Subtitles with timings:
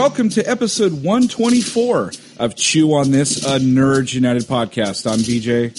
[0.00, 5.06] Welcome to episode 124 of Chew on This, a Nerds United podcast.
[5.06, 5.78] I'm BJ.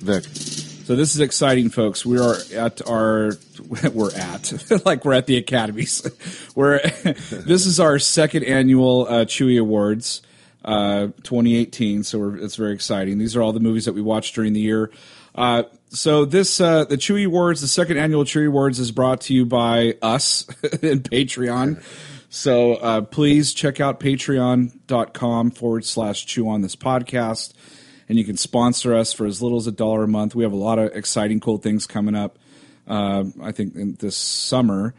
[0.00, 0.24] Vic.
[0.24, 2.04] So this is exciting, folks.
[2.04, 3.34] We are at our,
[3.94, 4.52] we're at,
[4.84, 6.02] like we're at the academies.
[6.56, 10.22] We're, this is our second annual uh, Chewy Awards,
[10.64, 12.02] uh, 2018.
[12.02, 13.18] So it's very exciting.
[13.18, 14.90] These are all the movies that we watched during the year.
[15.36, 19.34] Uh, so this, uh, the Chewy Awards, the second annual Chewy Awards is brought to
[19.34, 20.48] you by us
[20.82, 21.80] and Patreon.
[22.28, 27.54] So uh, please check out patreon.com forward slash chew on this podcast.
[28.08, 30.34] And you can sponsor us for as little as a dollar a month.
[30.34, 32.38] We have a lot of exciting, cool things coming up,
[32.86, 34.94] uh, I think, in this summer.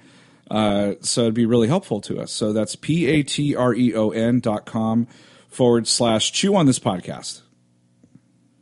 [0.50, 2.32] Uh, so it'd be really helpful to us.
[2.32, 5.08] So that's P A T R E O N dot com
[5.50, 7.42] forward slash chew on this podcast.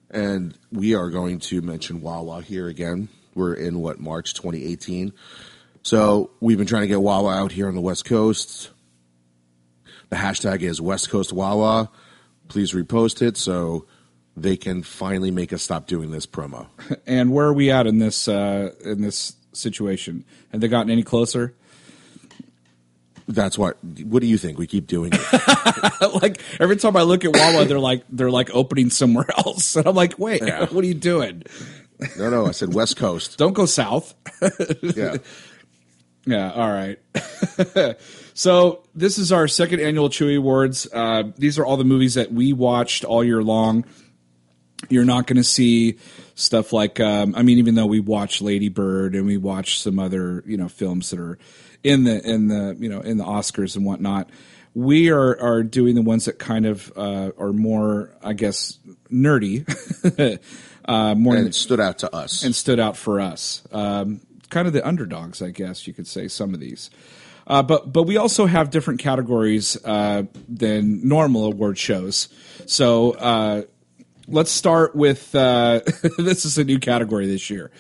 [0.09, 3.09] And we are going to mention Wawa here again.
[3.33, 5.11] We're in what, March 2018.
[5.85, 8.71] So we've been trying to get Wawa out here on the West Coast.
[10.09, 11.91] The hashtag is West Coast Wawa.
[12.47, 13.85] Please repost it so
[14.35, 16.65] they can finally make us stop doing this promo.
[17.05, 20.25] And where are we at in this uh, in this situation?
[20.51, 21.53] Have they gotten any closer?
[23.27, 23.77] That's what.
[23.83, 24.57] What do you think?
[24.57, 26.13] We keep doing it.
[26.23, 29.85] like every time I look at Wawa, they're like they're like opening somewhere else, and
[29.85, 30.65] I'm like, wait, Yeah.
[30.65, 31.43] what are you doing?
[32.17, 32.47] no, no.
[32.47, 33.37] I said West Coast.
[33.37, 34.15] Don't go south.
[34.81, 35.17] Yeah.
[36.25, 36.99] Yeah, all right.
[38.33, 40.87] so this is our second annual Chewy Awards.
[40.91, 43.85] Uh, these are all the movies that we watched all year long.
[44.89, 45.99] You're not going to see
[46.35, 49.99] stuff like, um, I mean, even though we watched Lady Bird and we watched some
[49.99, 51.37] other, you know, films that are
[51.85, 54.29] in the in the you know in the Oscars and whatnot.
[54.73, 58.77] We are are doing the ones that kind of uh, are more, I guess,
[59.09, 59.63] nerdy,
[60.85, 62.43] uh, more And it stood out to us.
[62.43, 63.63] and stood out for us.
[63.71, 64.19] Um,
[64.49, 66.27] kind of the underdogs, I guess you could say.
[66.27, 66.89] Some of these,
[67.47, 72.29] uh, but but we also have different categories uh, than normal award shows.
[72.65, 73.63] So uh,
[74.27, 75.81] let's start with uh,
[76.17, 77.71] this is a new category this year.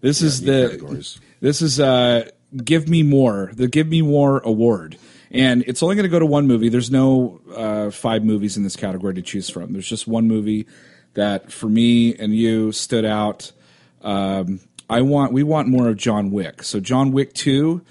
[0.00, 1.20] This is the categories.
[1.40, 2.30] this is uh,
[2.64, 4.98] give me more the give me more award.
[5.30, 6.68] And it's only going to go to one movie.
[6.68, 9.72] There's no uh, five movies in this category to choose from.
[9.72, 10.66] There's just one movie
[11.14, 13.52] that, for me and you, stood out.
[14.00, 16.62] Um, I want we want more of John Wick.
[16.62, 17.82] So John Wick two,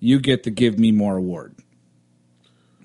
[0.00, 1.54] you get the Give Me More award.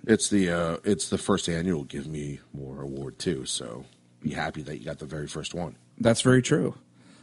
[0.07, 3.45] It's the uh, it's the first annual Give Me More award too.
[3.45, 3.85] So
[4.21, 5.75] be happy that you got the very first one.
[5.99, 6.75] That's very true,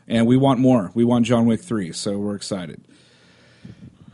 [0.07, 0.91] and we want more.
[0.95, 2.81] We want John Wick three, so we're excited.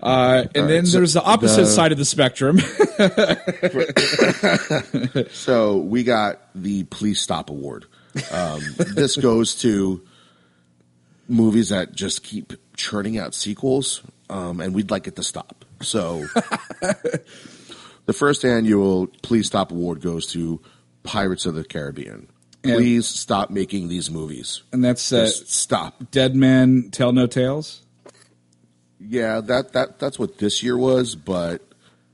[0.02, 2.58] Uh, and All then so there's the opposite the- side of the spectrum.
[5.32, 7.86] So we got the Please Stop Award.
[8.30, 8.60] Um,
[8.94, 10.02] this goes to
[11.28, 15.64] movies that just keep churning out sequels, um, and we'd like it to stop.
[15.80, 16.26] So
[18.06, 20.60] the first annual Please Stop Award goes to
[21.02, 22.28] Pirates of the Caribbean.
[22.64, 24.62] And- Please stop making these movies.
[24.72, 26.10] and that's uh, Just stop.
[26.12, 27.82] Dead Men Tell No Tales.
[29.00, 31.60] Yeah, that, that that's what this year was, but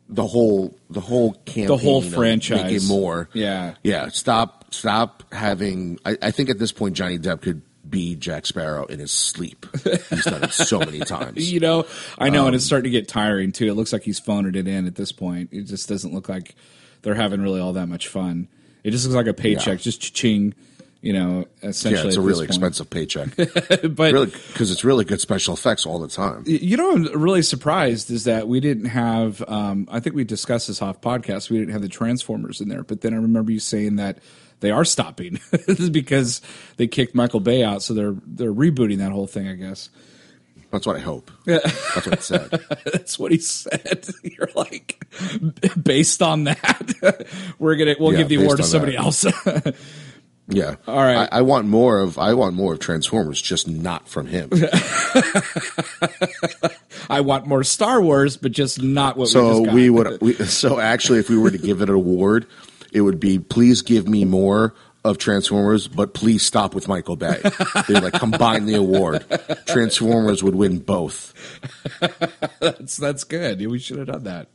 [0.09, 2.63] the whole the whole campaign, The whole franchise.
[2.65, 3.29] making more.
[3.35, 3.75] Yeah.
[3.83, 4.09] yeah.
[4.09, 5.99] Stop, stop having.
[6.07, 7.61] I, I think at this point, Johnny Depp could
[7.91, 9.67] be Jack Sparrow in his sleep.
[10.11, 11.51] He's done it so many times.
[11.53, 11.87] You know,
[12.19, 13.67] I know, and Um, it's starting to get tiring too.
[13.67, 15.51] It looks like he's phoning it in at this point.
[15.53, 16.55] It just doesn't look like
[17.03, 18.49] they're having really all that much fun.
[18.85, 19.75] It just looks like a paycheck, Yeah.
[19.77, 20.55] just ching.
[21.01, 22.51] You know, essentially, Yeah, it's a really point.
[22.51, 23.29] expensive paycheck.
[23.37, 26.43] But really, because it's really good special effects all the time.
[26.47, 29.43] you know, I'm really surprised is that we didn't have.
[29.47, 31.51] Um, I think we discussed this off podcast.
[31.51, 34.19] We didn't have the Transformers in there, but then I remember you saying that
[34.59, 35.39] they are stopping
[35.93, 36.43] because
[36.79, 39.47] they kicked Michael Bay out, so they're they're rebooting that whole thing.
[39.49, 39.91] I guess
[40.73, 41.31] That's what I hope.
[41.47, 41.59] Yeah.
[41.63, 42.51] That's what it said.
[42.93, 44.05] that's what he said.
[44.25, 45.01] You're like,
[45.81, 47.25] based on that,
[47.61, 49.03] we're gonna we'll Yeah, give the award to somebody that.
[49.05, 49.25] else.
[50.51, 50.77] Yeah.
[50.87, 51.29] All right.
[51.31, 52.19] I, I want more of.
[52.19, 54.49] I want more of Transformers, just not from him.
[57.11, 59.75] I want more Star Wars, but just not what we So just got.
[59.75, 60.21] we would.
[60.21, 62.47] We, so actually, if we were to give it an award,
[62.93, 64.75] it would be please give me more
[65.05, 67.41] of Transformers, but please stop with Michael Bay.
[67.87, 69.25] They like combine the award.
[69.67, 71.35] Transformers would win both.
[72.61, 73.65] That's that's good.
[73.67, 74.49] We should have done that.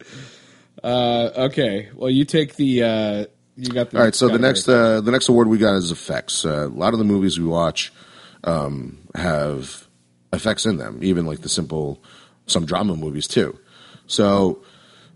[0.84, 1.90] Uh, okay.
[1.94, 2.84] Well, you take the.
[2.84, 3.26] Uh,
[3.56, 3.98] you got the.
[3.98, 4.16] All right.
[4.16, 6.46] So the next uh, the next award we got is effects.
[6.46, 7.94] Uh, a lot of the movies we watch
[8.44, 9.88] um, have
[10.32, 12.02] effects in them, even like the simple
[12.48, 13.58] some drama movies too.
[14.08, 14.64] So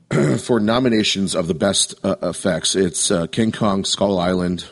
[0.40, 4.66] for nominations of the best uh, effects, it's uh, King Kong, Skull Island,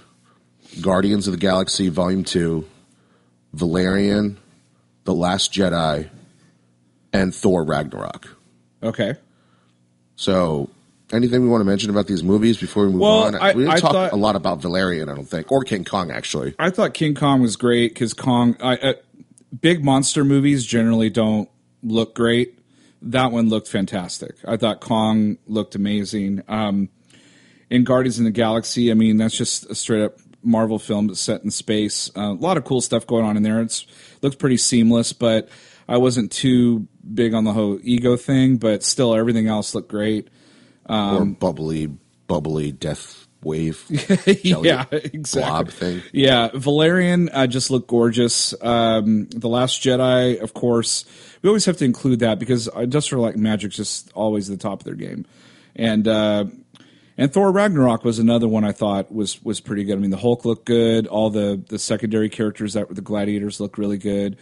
[0.82, 2.68] Guardians of the Galaxy Volume Two,
[3.54, 4.38] Valerian,
[5.06, 6.10] The Last Jedi,
[7.12, 8.28] and Thor Ragnarok.
[8.84, 9.16] Okay.
[10.16, 10.70] So
[11.14, 13.36] anything we want to mention about these movies before we move Well, on?
[13.36, 15.84] I- we didn't I talk thought- a lot about Valerian, I don't think, or King
[15.84, 16.56] Kong actually.
[16.60, 18.94] I thought King Kong was great because Kong, I, uh,
[19.62, 21.50] big monster movies generally don't
[21.84, 22.60] look great.
[23.02, 24.36] That one looked fantastic.
[24.48, 26.42] I thought Kong looked amazing.
[26.48, 26.90] Um,
[27.70, 31.44] in Guardians in the Galaxy, I mean, that's just a straight up Marvel film set
[31.44, 32.10] in space.
[32.16, 33.62] Uh, a lot of cool stuff going on in there.
[33.62, 33.86] It's
[34.22, 35.50] looks pretty seamless, but
[35.88, 38.58] I wasn't too big on the whole ego thing.
[38.58, 40.28] But still, everything else looked great.
[40.88, 41.88] Um, or bubbly,
[42.28, 43.86] bubbly death wave.
[44.44, 45.42] yeah, exactly.
[45.42, 46.02] blob thing.
[46.12, 48.54] Yeah, Valerian uh, just looked gorgeous.
[48.62, 51.06] Um, the Last Jedi, of course,
[51.42, 54.62] we always have to include that because Industrial Light and Magic's just always at the
[54.62, 55.26] top of their game,
[55.76, 56.46] and uh,
[57.18, 59.94] and Thor Ragnarok was another one I thought was was pretty good.
[59.94, 61.08] I mean, the Hulk looked good.
[61.08, 64.38] All the the secondary characters that were the gladiators looked really good,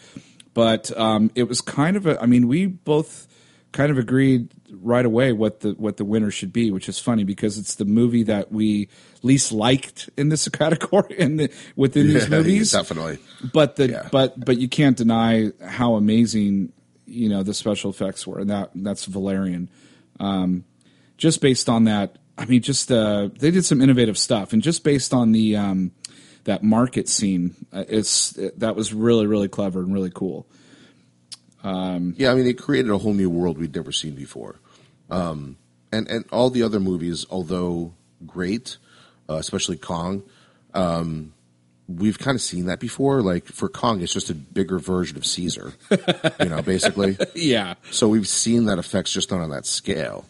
[0.53, 2.21] but um, it was kind of a.
[2.21, 3.27] I mean, we both
[3.73, 4.49] kind of agreed
[4.81, 7.85] right away what the what the winner should be, which is funny because it's the
[7.85, 8.89] movie that we
[9.21, 12.71] least liked in this category in the, within these movies.
[12.71, 13.19] definitely.
[13.53, 14.09] But the Yeah.
[14.11, 16.73] but but you can't deny how amazing
[17.05, 19.69] you know the special effects were, and that that's Valerian.
[20.19, 20.63] Um,
[21.17, 24.83] just based on that, I mean, just uh, they did some innovative stuff, and just
[24.83, 25.91] based on the um,
[26.45, 30.47] that market scene, uh, it's it, that was really really clever and really cool.
[31.63, 34.59] Yeah, I mean, it created a whole new world we'd never seen before.
[35.13, 35.57] Um,
[35.91, 37.93] and and all the other movies, although
[38.25, 38.77] great,
[39.29, 40.23] uh, especially Kong,
[40.73, 41.33] um,
[41.87, 43.21] we've kind of seen that before.
[43.21, 45.73] Like for Kong, it's just a bigger version of Caesar,
[46.39, 47.17] you know, basically.
[47.35, 50.25] Yeah, So we've seen that effects just not on that scale.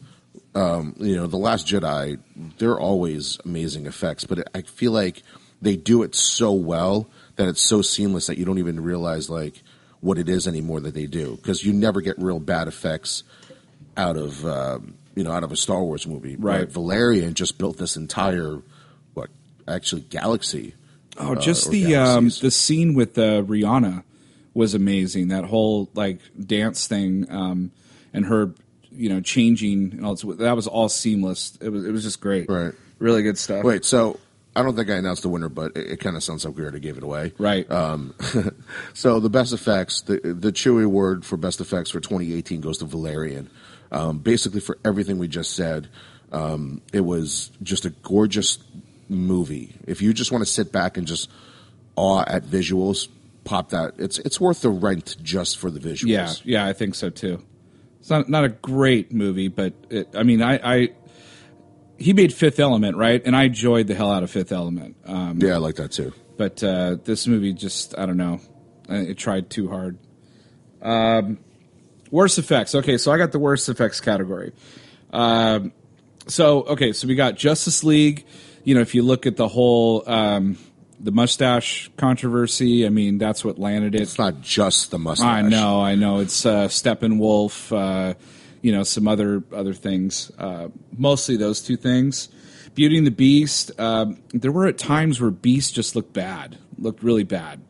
[0.55, 2.19] Um, you know, the Last Jedi,
[2.57, 5.23] they're always amazing effects, but I feel like
[5.61, 9.63] they do it so well that it's so seamless that you don't even realize like
[10.01, 13.23] what it is anymore that they do because you never get real bad effects
[13.97, 16.35] out of um, you know out of a Star Wars movie.
[16.35, 16.69] Right.
[16.69, 18.61] Valerian just built this entire
[19.13, 19.29] what
[19.67, 20.75] actually galaxy.
[21.17, 24.03] Oh, uh, just the um, the scene with uh, Rihanna
[24.53, 25.29] was amazing.
[25.29, 27.71] That whole like dance thing um,
[28.13, 28.53] and her,
[28.91, 31.57] you know, changing and all that was all seamless.
[31.61, 32.49] It was it was just great.
[32.49, 32.73] Right.
[32.99, 33.63] Really good stuff.
[33.63, 34.19] Wait, so
[34.55, 36.61] I don't think I announced the winner, but it, it kind of sounds like we
[36.61, 37.33] already gave it away.
[37.37, 37.69] Right.
[37.69, 38.13] Um,
[38.93, 42.85] so the best effects, the the Chewy award for best effects for 2018 goes to
[42.85, 43.49] Valerian.
[43.93, 45.87] Um, basically, for everything we just said,
[46.31, 48.57] um, it was just a gorgeous
[49.07, 49.75] movie.
[49.87, 51.29] If you just want to sit back and just
[51.95, 53.07] awe at visuals,
[53.43, 53.93] pop that.
[53.99, 56.07] It's it's worth the rent just for the visuals.
[56.07, 57.43] yeah, yeah, I think so too.
[57.99, 60.89] It's not not a great movie, but it, I mean, I, I
[61.97, 63.21] he made Fifth Element, right?
[63.23, 64.97] And I enjoyed the hell out of Fifth Element.
[65.05, 66.13] Um, yeah, I like that too.
[66.35, 68.39] but uh, this movie just I don't know,
[68.89, 69.97] it tried too hard.
[70.81, 71.37] Um,
[72.13, 72.75] worst effects.
[72.75, 74.53] Okay, so I got the worst effects category.
[75.11, 75.73] Um,
[76.27, 78.25] so okay, so we got Justice League.
[78.63, 80.57] You know, if you look at the whole um,
[80.99, 84.01] the mustache controversy, I mean that's what landed it.
[84.01, 85.27] It's not just the mustache.
[85.27, 86.19] I know, I know.
[86.19, 88.13] It's uh, Steppenwolf, uh,
[88.61, 90.31] you know, some other other things.
[90.37, 92.29] Uh, mostly those two things.
[92.75, 93.71] Beauty and the Beast.
[93.79, 97.61] Um, there were at times where Beast just looked bad, looked really bad.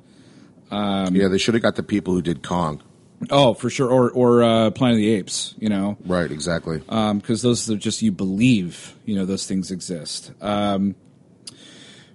[1.15, 2.81] yeah, they should have got the people who did Kong.
[3.29, 3.89] Oh, for sure.
[3.89, 5.55] Or or uh, Planet of the Apes.
[5.59, 6.79] You know, Right, exactly.
[6.79, 10.31] because those are just you believe you know those things exist.
[10.41, 10.95] Um,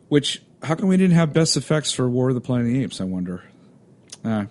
[0.08, 2.82] which how come we didn't have best effects for War of the Planet of the
[2.82, 3.00] Apes?
[3.00, 3.44] I wonder.
[4.24, 4.46] Uh,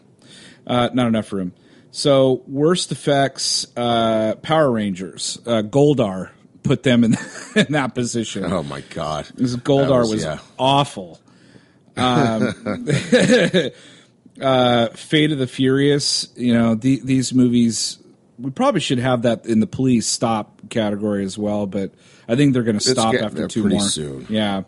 [0.66, 1.54] uh, not enough room.
[1.92, 6.30] So worst effects, uh, Power Rangers, uh, Goldar
[6.64, 7.16] put them in,
[7.56, 8.46] in that position.
[8.46, 10.40] oh my god, This Goldar That was, was- yeah.
[10.60, 11.20] awful.
[11.96, 12.54] Um,
[14.42, 17.98] uh, Fate of the Furious, you know, the, these movies,
[18.40, 21.92] we probably should have that in the please stop category as well, but
[22.28, 23.82] I think they're going to stop after two more.
[23.82, 24.26] soon.
[24.30, 24.64] Yeah.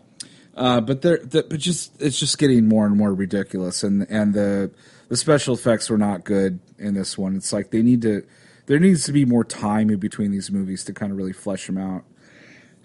[0.54, 4.34] Uh, but they're, the, but just it's just getting more and more ridiculous, and and
[4.34, 4.70] the
[5.08, 7.36] the special effects were not good in this one.
[7.36, 8.26] It's like they need to
[8.66, 11.66] there needs to be more time in between these movies to kind of really flesh
[11.66, 12.04] them out.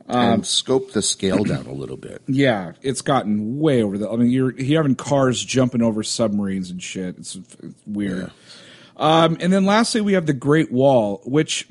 [0.07, 2.21] Um, and scope the scale down a little bit.
[2.27, 4.09] Yeah, it's gotten way over the.
[4.09, 7.17] I mean, you're you're having cars jumping over submarines and shit.
[7.17, 7.55] It's, it's
[7.87, 8.31] weird.
[8.97, 11.67] Um, and then lastly, we have the Great Wall, which,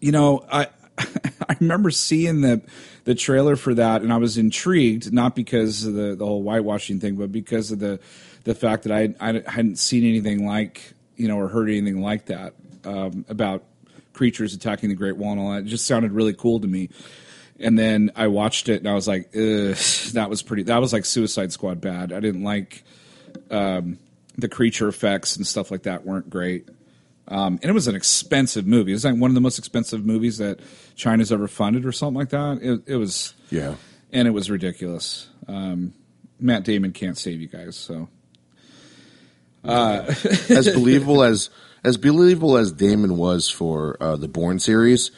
[0.00, 2.62] you know, I I remember seeing the
[3.04, 7.00] the trailer for that, and I was intrigued, not because of the the whole whitewashing
[7.00, 8.00] thing, but because of the
[8.44, 12.26] the fact that I I hadn't seen anything like you know or heard anything like
[12.26, 12.54] that
[12.84, 13.64] um, about
[14.14, 15.58] creatures attacking the Great Wall and all that.
[15.62, 16.88] It just sounded really cool to me.
[17.60, 20.62] And then I watched it and I was like, that was pretty.
[20.64, 22.12] That was like Suicide Squad bad.
[22.12, 22.82] I didn't like
[23.50, 23.98] um,
[24.36, 26.68] the creature effects and stuff like that weren't great.
[27.28, 28.90] Um, and it was an expensive movie.
[28.90, 30.58] It was like one of the most expensive movies that
[30.96, 32.58] China's ever funded, or something like that.
[32.60, 33.76] It, it was, Yeah.
[34.12, 35.28] and it was ridiculous.
[35.48, 35.94] Um,
[36.38, 38.08] Matt Damon can't save you guys, so
[39.64, 41.48] as believable as
[41.84, 45.10] as believable as Damon was for uh, the Bourne series,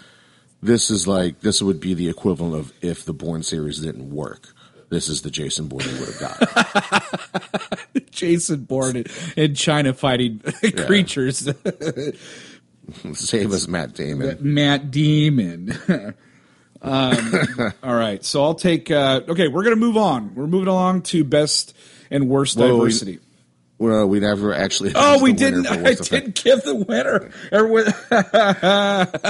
[0.63, 4.49] this is like this would be the equivalent of if the Bourne series didn't work.
[4.89, 7.79] This is the Jason Bourne would have got.
[8.11, 9.07] Jason Bourne in-
[9.37, 10.41] in China fighting
[10.87, 11.39] creatures.
[13.15, 14.39] Save us, Matt Damon.
[14.41, 15.73] Matt Damon.
[16.83, 18.91] um, all right, so I'll take.
[18.91, 20.35] Uh, okay, we're gonna move on.
[20.37, 21.77] We're moving along to best
[22.11, 23.19] and worst Whoa, diversity.
[23.79, 24.93] Well, we never actually.
[24.95, 25.67] Oh, we didn't.
[25.67, 27.31] I didn't give the winner.
[27.53, 27.93] Everyone-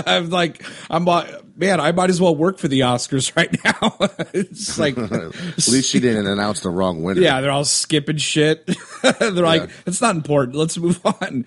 [0.07, 1.81] I'm like, I'm like, man.
[1.81, 3.97] I might as well work for the Oscars right now.
[4.33, 7.21] it's like, At least she didn't announce the wrong winner.
[7.21, 8.69] yeah, they're all skipping shit.
[9.19, 10.57] they're like, it's not important.
[10.57, 11.45] Let's move on.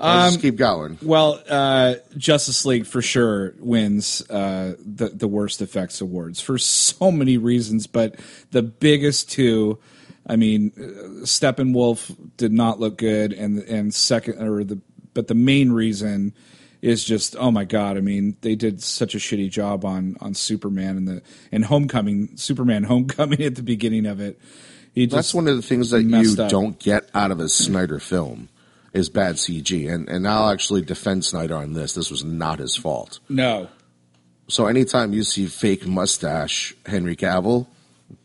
[0.00, 0.96] Um, just keep going.
[1.02, 7.10] Well, uh, Justice League for sure wins uh, the the worst effects awards for so
[7.10, 8.14] many reasons, but
[8.52, 9.80] the biggest two,
[10.28, 14.80] I mean, uh, Steppenwolf did not look good, and and second or the
[15.14, 16.34] but the main reason
[16.82, 20.34] is just oh my god, I mean they did such a shitty job on on
[20.34, 24.38] Superman and the and Homecoming, Superman Homecoming at the beginning of it.
[24.94, 26.50] That's one of the things that you up.
[26.50, 28.48] don't get out of a Snyder film
[28.92, 29.92] is bad CG.
[29.92, 31.94] And and I'll actually defend Snyder on this.
[31.94, 33.20] This was not his fault.
[33.28, 33.68] no.
[34.50, 37.66] So anytime you see fake mustache Henry Cavill,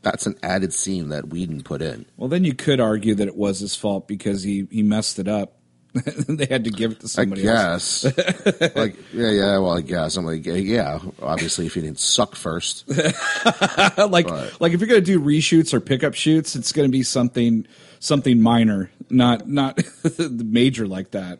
[0.02, 2.06] that's an added scene that Whedon put in.
[2.18, 5.28] Well, then you could argue that it was his fault because he, he messed it
[5.28, 5.58] up.
[5.94, 8.04] they had to give it to I somebody else.
[8.04, 8.76] guess.
[8.76, 9.58] like yeah, yeah.
[9.60, 11.00] Well, I guess I'm like yeah.
[11.22, 12.88] Obviously, if he didn't suck first,
[13.98, 17.68] like But- like if you're gonna do reshoots or pickup shoots, it's gonna be something
[18.00, 19.80] something minor, not not
[20.20, 21.40] major like that.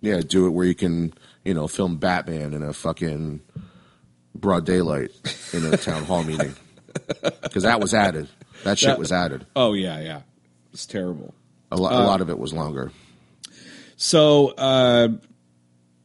[0.00, 3.42] yeah, do it where you can you know film Batman in a fucking
[4.34, 5.10] broad daylight
[5.52, 6.52] in a town hall meeting
[7.42, 8.28] because that was added.
[8.64, 9.46] That shit That- was added.
[9.56, 10.20] Oh yeah, yeah,
[10.72, 11.34] it's terrible.
[11.70, 12.92] A, lo- a lot of it was longer.
[13.96, 15.08] So uh,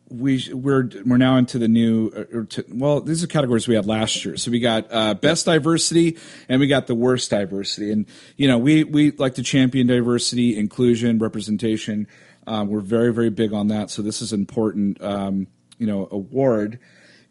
[0.09, 2.09] we we're we're now into the new.
[2.09, 4.37] uh, Or to, well, these are categories we had last year.
[4.37, 6.17] So we got uh, best diversity
[6.47, 7.91] and we got the worst diversity.
[7.91, 8.05] And
[8.37, 12.07] you know, we we like to champion diversity, inclusion, representation.
[12.45, 13.89] Um, we're very very big on that.
[13.89, 15.01] So this is important.
[15.01, 16.79] Um, you know, award.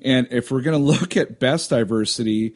[0.02, 2.54] And if we're going to look at best diversity,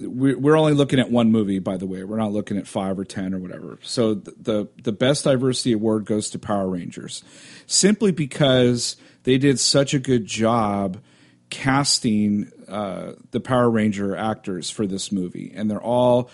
[0.00, 2.02] we're only looking at one movie, by the way.
[2.02, 3.78] We're not looking at five or ten or whatever.
[3.82, 7.22] So the the, best diversity award goes to Power Rangers,
[7.66, 10.98] simply because they did such a good job
[11.50, 16.30] casting uh, the Power Ranger actors for this movie, and they're all,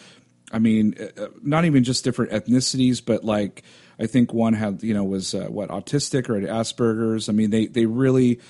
[0.51, 3.63] I mean, uh, uh, not even just different ethnicities, but like
[3.99, 7.29] I think one had you know was uh, what autistic or had Asperger's.
[7.29, 8.41] I mean, they they really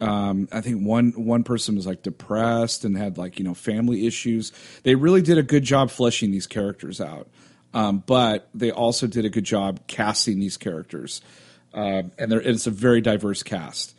[0.00, 4.06] um, I think one one person was like depressed and had like you know family
[4.06, 4.52] issues.
[4.82, 7.28] They really did a good job fleshing these characters out,
[7.72, 11.22] um, but they also did a good job casting these characters,
[11.72, 13.94] um, and they're, it's a very diverse cast.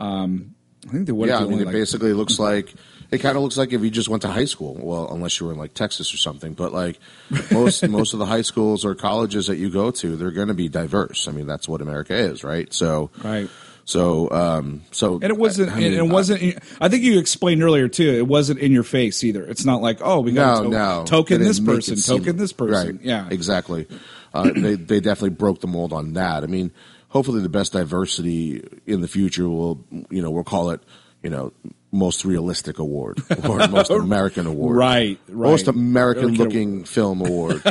[0.00, 0.54] Um,
[0.88, 2.72] I think they would Yeah, I mean, it like basically looks like
[3.10, 4.74] it kind of looks like if you just went to high school.
[4.80, 6.98] Well, unless you were in like Texas or something, but like
[7.52, 10.54] most most of the high schools or colleges that you go to, they're going to
[10.54, 11.28] be diverse.
[11.28, 12.72] I mean, that's what America is, right?
[12.72, 13.50] So, right.
[13.84, 15.72] So, um, so, And it wasn't.
[15.72, 16.58] I mean, and it wasn't.
[16.80, 18.10] I think you explained earlier too.
[18.10, 19.44] It wasn't in your face either.
[19.44, 22.52] It's not like, oh, we got no, to no, token this person, seem- token this
[22.52, 22.96] person.
[22.96, 23.86] Right, Yeah, exactly.
[24.34, 26.42] Uh, they they definitely broke the mold on that.
[26.42, 26.70] I mean,
[27.08, 30.80] hopefully, the best diversity in the future will, you know, we'll call it,
[31.22, 31.52] you know,
[31.90, 35.50] most realistic award or most American award, Right, right.
[35.50, 37.62] Most American looking film award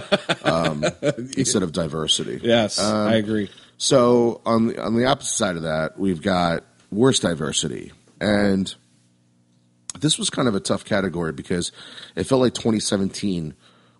[0.43, 0.85] um,
[1.35, 2.39] instead of diversity.
[2.43, 3.49] Yes, Um, I agree.
[3.81, 8.71] So on the, on the opposite side of that, we've got worst diversity, and
[9.99, 11.71] this was kind of a tough category because
[12.15, 13.55] it felt like 2017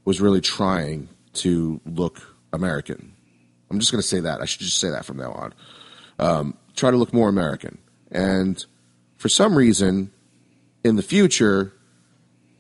[0.06, 2.22] was really trying to look
[2.54, 3.16] American.
[3.72, 4.40] I'm just going to say that.
[4.40, 5.54] I should just say that from now on.
[6.20, 7.80] Um, try to look more American,
[8.12, 8.64] and
[9.18, 10.12] for some reason,
[10.84, 11.74] in the future,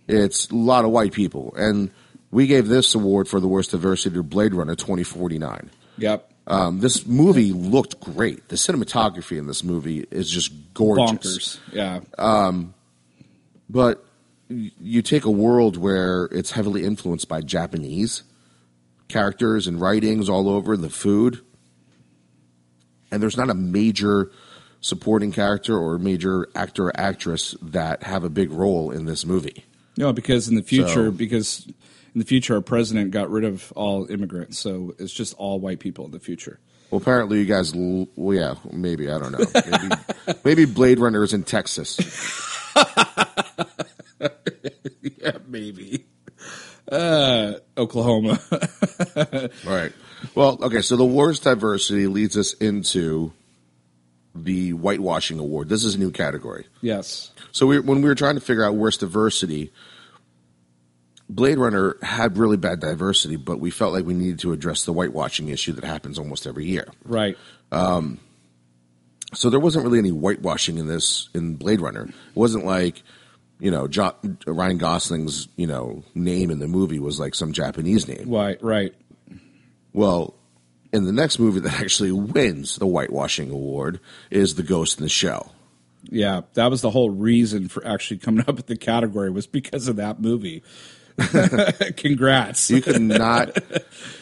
[0.07, 1.91] it's a lot of white people, and
[2.31, 5.69] we gave this award for the worst diversity to Blade Runner 2049.
[5.99, 6.30] Yep.
[6.51, 8.49] Um, this movie looked great.
[8.49, 11.59] The cinematography in this movie is just gorgeous.
[11.73, 12.01] Bonkers.
[12.17, 12.61] Yeah.
[13.69, 14.03] But
[14.49, 18.23] you take a world where it's heavily influenced by Japanese
[19.07, 21.39] characters and writings all over the food,
[23.11, 24.29] and there's not a major
[24.81, 29.63] supporting character or major actor or actress that have a big role in this movie.
[29.97, 31.67] No, because in the future, So- because
[32.13, 35.79] in the future, our president got rid of all immigrants, so it's just all white
[35.79, 36.59] people in the future.
[36.89, 37.73] Well, apparently you guys.
[37.73, 39.45] l- Well, yeah, maybe I don't know.
[39.53, 39.95] Maybe,
[40.43, 41.97] maybe Blade Runner is in Texas.
[45.01, 46.05] yeah, maybe.
[46.91, 48.39] Uh, Oklahoma.
[49.65, 49.91] Right.
[50.35, 50.81] Well, okay.
[50.81, 53.31] So the worst diversity leads us into
[54.35, 55.69] the whitewashing award.
[55.69, 56.65] This is a new category.
[56.81, 57.31] yes.
[57.51, 59.71] So we, when we were trying to figure out worst diversity,
[61.31, 64.91] Blade Runner had really bad diversity, but we felt like we needed to address the
[64.91, 66.87] whitewashing issue that happens almost every year.
[67.05, 67.37] Right.
[67.71, 68.19] Um,
[69.33, 72.03] so there wasn't really any whitewashing in this in Blade Runner.
[72.03, 73.01] It wasn't like
[73.59, 78.09] you know jo- Ryan Gosling's you know name in the movie was like some Japanese
[78.09, 78.29] name.
[78.29, 78.61] Right.
[78.61, 78.93] Right.
[79.93, 80.35] Well,
[80.91, 85.09] in the next movie that actually wins the whitewashing award is The Ghost in the
[85.09, 85.55] Shell.
[86.03, 89.87] Yeah, that was the whole reason for actually coming up with the category was because
[89.87, 90.63] of that movie.
[91.97, 92.69] Congrats.
[92.69, 93.57] You could not.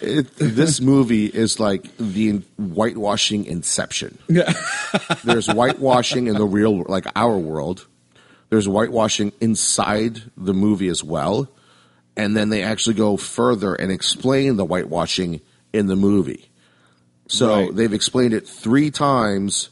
[0.02, 4.18] It, this movie is like the whitewashing inception.
[4.28, 4.52] Yeah.
[5.24, 7.88] There's whitewashing in the real, like our world.
[8.50, 11.50] There's whitewashing inside the movie as well,
[12.18, 15.42] and then they actually go further and explain the whitewashing
[15.72, 16.50] in the movie.
[17.28, 17.76] So Right.
[17.76, 19.70] they've explained it three times,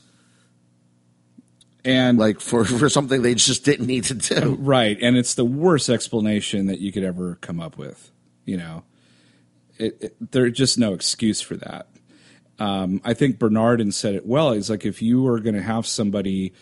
[1.87, 4.55] and like for for something they just didn't need to do.
[4.59, 8.11] right, and it's the worst explanation that you could ever come up with.
[8.45, 8.83] You know,
[9.77, 11.87] it, it, there's just no excuse for that.
[12.59, 14.51] Um, I think Bernardin said it well.
[14.51, 16.53] He's like, if you are going to have somebody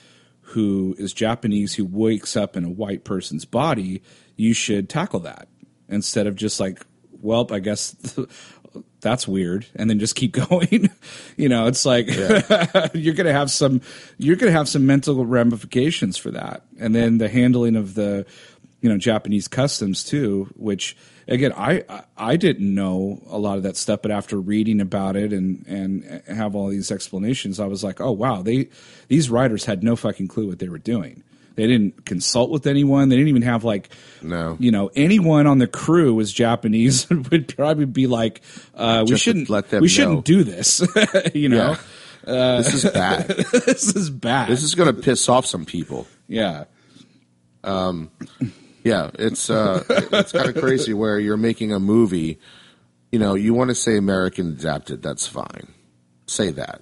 [0.42, 4.04] who is Japanese who wakes up in a white person's body,
[4.36, 5.48] you should tackle that
[5.90, 6.86] instead of just like,
[7.22, 7.96] well, I guess
[9.02, 10.90] that's weird, and then just keep going.
[11.38, 12.08] you know, it's like
[12.94, 13.82] you're going to have some
[14.18, 18.26] you're going to have some mental ramifications for that, and then the handling of the
[18.82, 20.96] you know Japanese customs too, which
[21.28, 25.16] again I I- I didn't know a lot of that stuff, but after reading about
[25.18, 28.70] it and and have all these explanations, I was like, oh wow, they
[29.10, 31.24] these writers had no fucking clue what they were doing.
[31.56, 33.10] They didn't consult with anyone.
[33.10, 33.90] They didn't even have like
[34.22, 34.58] No.
[34.60, 38.42] you know anyone on the crew was Japanese would probably be like,
[38.74, 39.92] uh, we Just shouldn't let them we know.
[39.92, 40.82] shouldn't do this.
[41.34, 41.78] you know,
[42.28, 42.58] Yeah.
[42.58, 43.28] this is bad.
[43.28, 44.50] this is bad.
[44.50, 46.08] This is going to piss off some people.
[46.28, 46.66] yeah.
[47.64, 48.12] Um,
[48.84, 52.40] Yeah, it's uh, it's kind of crazy where you're making a movie.
[53.12, 55.74] You know, you want to say American adapted, that's fine.
[56.28, 56.82] Say that,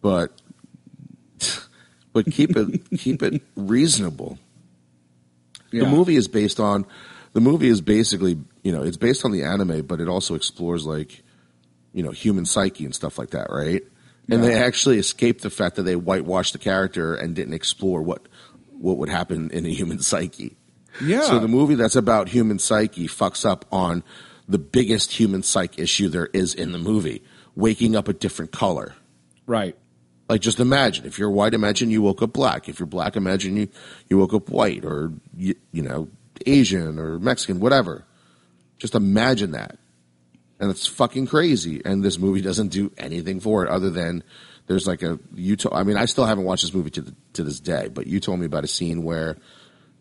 [0.00, 0.32] but
[2.12, 4.38] but keep it keep it reasonable.
[5.70, 5.84] Yeah.
[5.84, 6.86] The movie is based on
[7.32, 10.86] the movie is basically you know it's based on the anime, but it also explores
[10.86, 11.22] like
[11.92, 13.82] you know human psyche and stuff like that, right?
[14.28, 18.28] And they actually escaped the fact that they whitewashed the character and didn't explore what
[18.78, 20.56] what would happen in a human psyche.
[21.02, 21.22] Yeah.
[21.22, 24.04] So the movie that's about human psyche fucks up on
[24.48, 27.22] the biggest human psych issue there is in the movie:
[27.56, 28.94] waking up a different color.
[29.46, 29.76] right.
[30.30, 32.68] Like just imagine if you're white, imagine you woke up black.
[32.68, 33.68] If you're black, imagine you
[34.08, 36.08] you woke up white or you, you know
[36.46, 38.04] Asian or Mexican, whatever.
[38.78, 39.76] Just imagine that,
[40.60, 41.82] and it's fucking crazy.
[41.84, 44.22] And this movie doesn't do anything for it other than
[44.68, 45.56] there's like a you.
[45.56, 48.06] To, I mean, I still haven't watched this movie to the, to this day, but
[48.06, 49.36] you told me about a scene where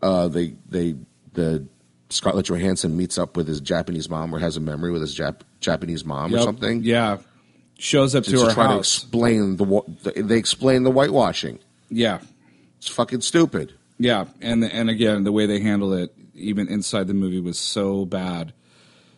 [0.03, 0.95] uh, they they
[1.33, 1.65] the
[2.09, 5.41] Scarlett Johansson meets up with his Japanese mom or has a memory with his Jap-
[5.59, 6.83] Japanese mom or something.
[6.83, 7.17] Yeah.
[7.81, 8.97] Shows up to, to, to her try to house.
[9.03, 9.83] explain the
[10.15, 11.59] they explain the whitewashing.
[11.89, 12.19] yeah.
[12.77, 13.73] It's fucking stupid.
[13.97, 18.05] Yeah, and and again, the way they handled it, even inside the movie, was so
[18.05, 18.53] bad,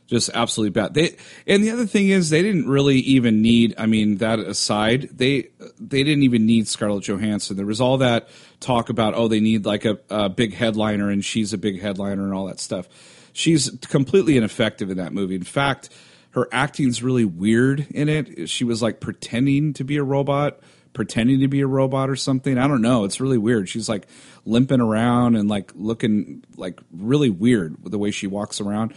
[0.08, 0.96] just absolutely bad.
[0.96, 3.76] They and the other thing is, they didn't really even need.
[3.78, 7.56] I mean, that aside, they they didn't even need Scarlett Johansson.
[7.56, 11.24] There was all that talk about, oh, they need like a, a big headliner, and
[11.24, 12.88] she's a big headliner, and all that stuff.
[13.34, 15.36] She's completely ineffective in that movie.
[15.36, 15.90] In fact,
[16.32, 18.50] her acting's really weird in it.
[18.50, 20.60] She was like pretending to be a robot
[20.94, 22.58] pretending to be a robot or something.
[22.58, 23.06] I don't know.
[23.06, 23.70] It's really weird.
[23.70, 24.08] She's like
[24.46, 28.94] limping around and like looking like really weird with the way she walks around.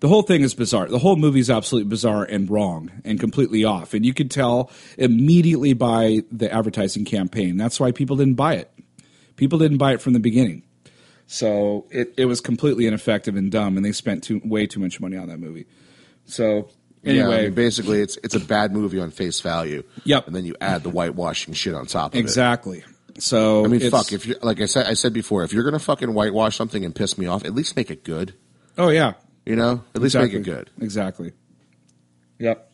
[0.00, 0.86] The whole thing is bizarre.
[0.86, 3.94] The whole movie is absolutely bizarre and wrong and completely off.
[3.94, 7.56] And you could tell immediately by the advertising campaign.
[7.56, 8.72] That's why people didn't buy it.
[9.34, 10.62] People didn't buy it from the beginning.
[11.26, 15.00] So it, it was completely ineffective and dumb, and they spent too, way too much
[15.00, 15.66] money on that movie.
[16.28, 16.68] So
[17.02, 19.82] Yeah, anyway, I mean, basically, it's it's a bad movie on face value.
[20.04, 20.26] Yep.
[20.28, 22.20] and then you add the whitewashing shit on top of it.
[22.20, 22.84] exactly.
[23.18, 24.12] So I mean, fuck.
[24.12, 26.94] If you like I said, I said before, if you're gonna fucking whitewash something and
[26.94, 28.34] piss me off, at least make it good.
[28.76, 29.14] oh yeah,
[29.44, 30.38] You know, at least exactly.
[30.38, 30.70] make it good.
[30.80, 31.32] Exactly.
[32.38, 32.70] Yep.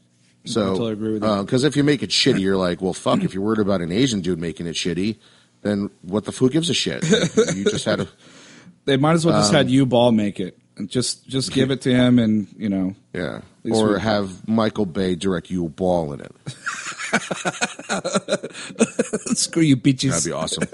[0.47, 1.37] So, totally agree with you.
[1.43, 3.23] Because if you make it shitty, you're like, well, fuck.
[3.25, 5.17] If you're worried about an Asian dude making it shitty,
[5.63, 7.03] then what the who gives a shit?
[7.57, 8.09] you just had a
[8.85, 10.59] They might as well just Um, had Uwe Boll make it.
[10.87, 12.95] Just just give it to him, and you know.
[13.13, 16.33] yeah, or have Michael Bay direct Uwe Boll in it.
[19.39, 20.11] Screw you, bitches.
[20.11, 20.65] That'd be awesome.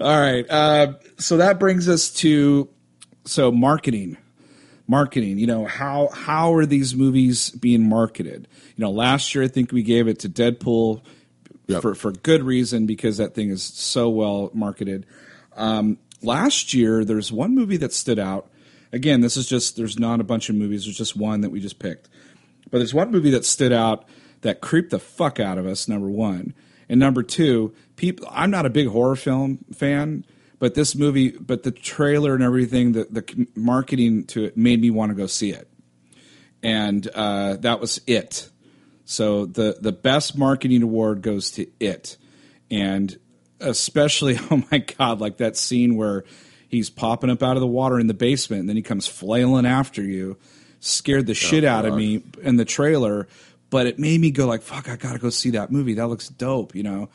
[0.06, 0.48] All right.
[0.50, 2.68] Uh, so that brings us to
[3.24, 4.16] so marketing.
[4.86, 5.38] Marketing.
[5.38, 8.48] You know how how are these movies being marketed?
[8.76, 11.02] You know, last year I think we gave it to Deadpool
[11.66, 11.80] Yep.
[11.80, 15.06] for for good reason because that thing is so well marketed.
[15.56, 18.50] Um, last year there's one movie that stood out.
[18.94, 20.84] Again, this is just there's not a bunch of movies.
[20.84, 22.08] There's just one that we just picked.
[22.70, 24.04] But there's one movie that stood out
[24.42, 25.88] that creeped the fuck out of us.
[25.88, 26.54] Number one,
[26.88, 28.28] and number two, people.
[28.30, 30.24] I'm not a big horror film fan,
[30.60, 34.90] but this movie, but the trailer and everything, the the marketing to it made me
[34.90, 35.68] want to go see it,
[36.62, 38.48] and uh, that was it.
[39.06, 42.16] So the the best marketing award goes to it,
[42.70, 43.18] and
[43.58, 46.22] especially oh my god, like that scene where
[46.74, 49.66] he's popping up out of the water in the basement, and then he comes flailing
[49.66, 50.36] after you,
[50.80, 53.28] scared the shit out of me in the trailer.
[53.70, 55.94] But it made me go like, "Fuck, I gotta go see that movie.
[55.94, 57.08] That looks dope." You know,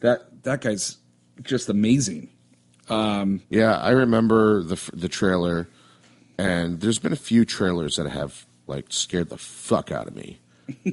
[0.00, 0.98] that that guy's
[1.42, 2.28] just amazing.
[3.48, 5.68] Yeah, I remember the the trailer,
[6.38, 10.38] and there's been a few trailers that have like scared the fuck out of me.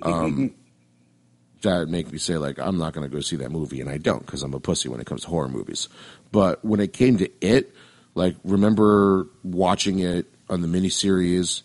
[0.02, 0.56] Um,
[1.62, 3.98] that make me say like I'm not going to go see that movie, and I
[3.98, 5.90] don't because I'm a pussy when it comes to horror movies.
[6.32, 7.76] But when it came to it,
[8.14, 11.62] like remember watching it on the miniseries,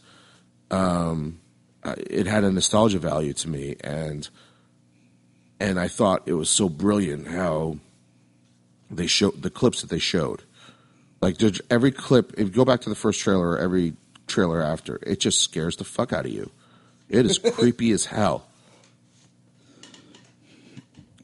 [0.71, 1.41] um,
[1.85, 4.29] it had a nostalgia value to me, and
[5.61, 7.79] and I thought it was so brilliant how
[8.91, 10.43] they showed the clips that they showed.
[11.21, 13.95] Like every clip, if you go back to the first trailer or every
[14.27, 16.51] trailer after, it just scares the fuck out of you.
[17.09, 18.47] It is creepy as hell.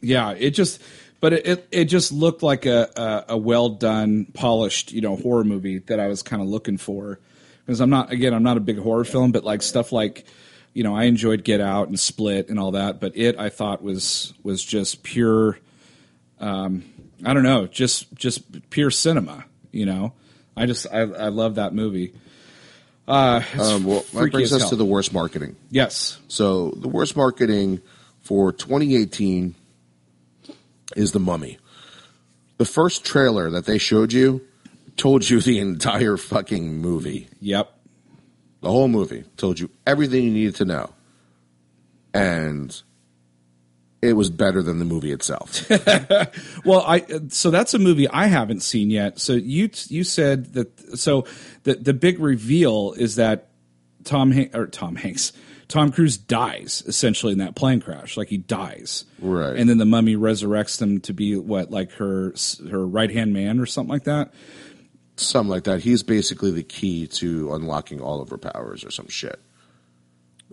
[0.00, 0.82] Yeah, it just,
[1.22, 2.90] but it it, it just looked like a,
[3.28, 6.76] a a well done, polished, you know, horror movie that I was kind of looking
[6.76, 7.18] for.
[7.64, 10.26] Because I'm not, again, I'm not a big horror film, but like stuff like,
[10.74, 13.82] you know, I enjoyed Get Out and Split and all that, but it I thought
[13.82, 15.58] was was just pure.
[16.40, 16.82] Um,
[17.24, 19.44] I don't know, just just pure cinema.
[19.70, 20.12] You know,
[20.56, 22.12] I just I I love that movie.
[23.06, 24.70] Uh, Um, well, that brings us hell.
[24.70, 25.56] to the worst marketing.
[25.70, 27.80] yes, So the worst marketing
[28.20, 29.54] for 2018
[30.96, 31.58] is the Mummy.
[32.58, 34.40] The first trailer that they showed you
[34.96, 37.28] told you the entire fucking movie.
[37.40, 37.72] yep,
[38.60, 40.92] The whole movie told you everything you needed to know.
[42.14, 42.80] And
[44.02, 45.68] it was better than the movie itself.
[46.64, 49.18] Well, I so that's a movie I haven't seen yet.
[49.18, 51.24] So you you said that so
[51.64, 53.48] the the big reveal is that
[54.04, 55.32] Tom Han- or Tom Hanks,
[55.72, 58.18] Tom Cruise dies essentially in that plane crash.
[58.18, 59.56] Like he dies, Right.
[59.56, 62.34] And then the mummy resurrects him to be what like her
[62.70, 64.34] her right hand man or something like that.
[65.16, 65.80] Something like that.
[65.80, 69.40] He's basically the key to unlocking all of her powers or some shit.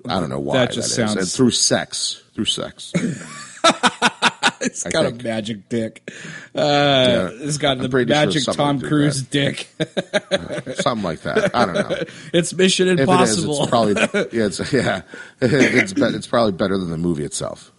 [0.07, 0.53] I don't know why.
[0.59, 0.95] That just is.
[0.95, 2.23] sounds- And through sex.
[2.33, 2.93] Through sex.
[4.69, 6.11] It's I got a magic dick.
[6.53, 7.29] Uh, Yeah.
[7.33, 9.69] It's got I'm the pretty sure magic Tom Cruise dick.
[10.75, 11.51] Something like that.
[11.53, 12.03] I don't know.
[12.33, 13.53] it's Mission If Impossible.
[13.53, 15.01] it is, it's probably yeah, it's, yeah.
[15.41, 17.71] It's be, it's probably better than the movie itself.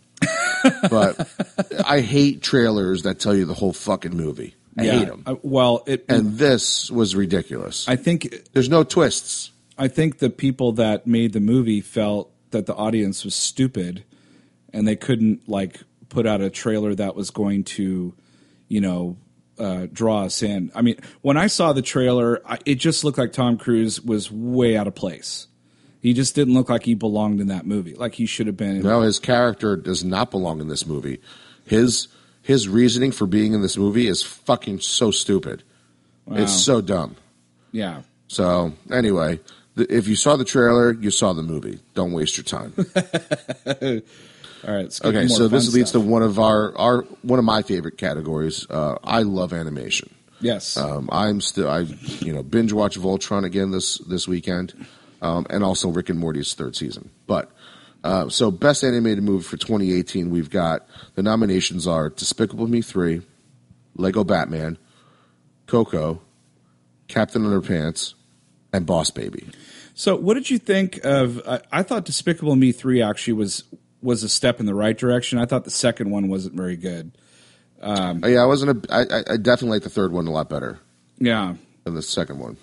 [0.91, 1.29] But
[1.87, 4.55] I hate trailers that tell you the whole fucking movie.
[4.79, 4.93] I yeah.
[4.93, 5.23] hate them.
[5.27, 6.05] Uh, well, it.
[6.09, 7.89] And this was ridiculous.
[7.89, 9.51] I think There's no twists.
[9.77, 14.05] I think the people that made the movie felt that the audience was stupid
[14.73, 18.13] and they couldn't like put out a trailer that was going to,
[18.69, 19.17] you know,
[19.59, 20.71] uh, draw us in.
[20.75, 24.31] I mean, when I saw the trailer, I, it just looked like Tom Cruise was
[24.31, 25.47] way out of place.
[26.01, 27.95] He just didn't look like he belonged in that movie.
[27.95, 28.83] Like he should have been.
[28.83, 31.21] No, his character does not belong in this movie.
[31.67, 32.09] His
[32.43, 35.63] his reasoning for being in this movie is fucking so stupid.
[36.33, 37.17] It's so dumb.
[37.73, 38.03] Yeah.
[38.29, 39.41] So anyway,
[39.77, 41.81] if you saw the trailer, you saw the movie.
[41.95, 42.73] Don't waste your time.
[44.67, 44.83] All right.
[44.83, 46.03] let's get Okay, more so this leads stuff.
[46.03, 48.67] to one of our, our one of my favorite categories.
[48.71, 50.11] Uh, I love animation.
[50.41, 50.77] yes.
[50.77, 51.81] Um, I'm still I
[52.21, 54.75] you know binge watch Voltron again this this weekend,
[55.23, 57.11] um, and also Rick and Morty's third season.
[57.27, 57.51] But
[58.05, 63.23] uh, so best animated movie for 2018, we've got the nominations are Despicable Me three,
[63.97, 64.79] Lego Batman,
[65.67, 66.21] Coco,
[67.09, 68.15] Captain Underpants,
[68.73, 69.49] and Boss Baby.
[69.95, 71.43] So, what did you think of?
[71.47, 73.65] I I thought Despicable Me three actually was
[74.03, 75.39] was a step in the right direction.
[75.39, 77.13] I thought the second one wasn't very good.
[77.81, 80.79] Uh, yeah, I wasn't a, I, I- definitely like the third one a lot better
[81.19, 82.57] Yeah, than the second one.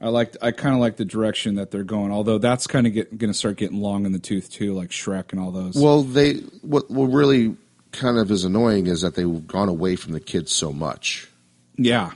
[0.00, 0.36] I liked.
[0.40, 2.10] I kind of like the direction that they're going.
[2.10, 5.30] Although that's kind of going to start getting long in the tooth too, like Shrek
[5.32, 5.74] and all those.
[5.76, 7.54] Well, they what what really
[7.92, 11.28] kind of is annoying is that they've gone away from the kids so much.
[11.76, 12.12] yeah,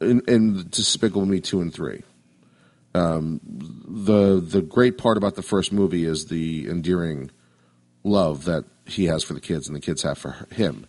[0.00, 2.02] in, in Despicable Me two and three.
[2.96, 7.30] Um, the the great part about the first movie is the endearing
[8.08, 10.86] love that he has for the kids and the kids have for him.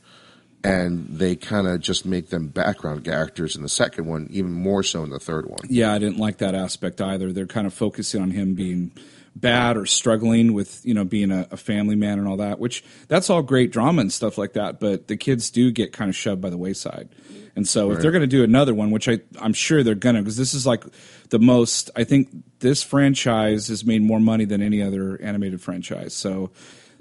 [0.62, 4.84] And they kind of just make them background characters in the second one, even more
[4.84, 5.60] so in the third one.
[5.69, 7.32] Yeah, I didn't like that aspect either.
[7.32, 8.91] They're kind of focusing on him being
[9.36, 12.84] bad or struggling with you know being a, a, family man and all that which
[13.08, 16.15] that's all great drama and stuff like that but the kids do get kind of
[16.15, 17.08] shoved by the wayside
[17.55, 17.95] and so right.
[17.95, 20.38] if they're going to do another one which I, i'm sure they're going to because
[20.38, 20.84] this is like
[21.29, 22.29] the most i think
[22.60, 26.51] this franchise has made more money than any other animated franchise so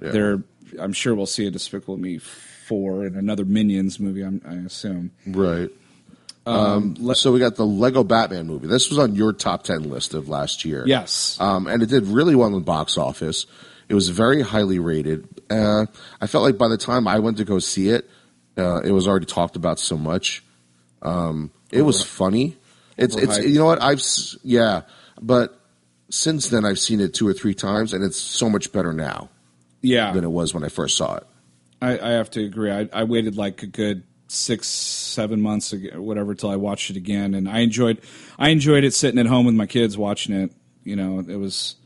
[0.00, 0.10] yeah.
[0.10, 0.42] they're
[0.80, 5.12] i'm sure we'll see a despicable me 4 and another minions movie I'm, i assume
[5.26, 5.70] right
[6.48, 8.68] um, um, so we got the Lego Batman movie.
[8.68, 10.82] This was on your top ten list of last year.
[10.86, 13.46] Yes, um, and it did really well in the box office.
[13.88, 15.28] It was very highly rated.
[15.50, 15.86] Uh,
[16.22, 18.08] I felt like by the time I went to go see it,
[18.56, 20.42] uh, it was already talked about so much.
[21.02, 22.56] Um, it was funny.
[22.96, 24.02] It's it's you know what I've
[24.42, 24.82] yeah,
[25.20, 25.60] but
[26.10, 29.28] since then I've seen it two or three times, and it's so much better now.
[29.80, 31.26] Yeah, than it was when I first saw it.
[31.80, 32.70] I, I have to agree.
[32.70, 36.96] I, I waited like a good six seven months ago, whatever till I watched it
[36.96, 38.00] again, and I enjoyed
[38.38, 40.52] I enjoyed it sitting at home with my kids watching it.
[40.84, 41.76] You know, it was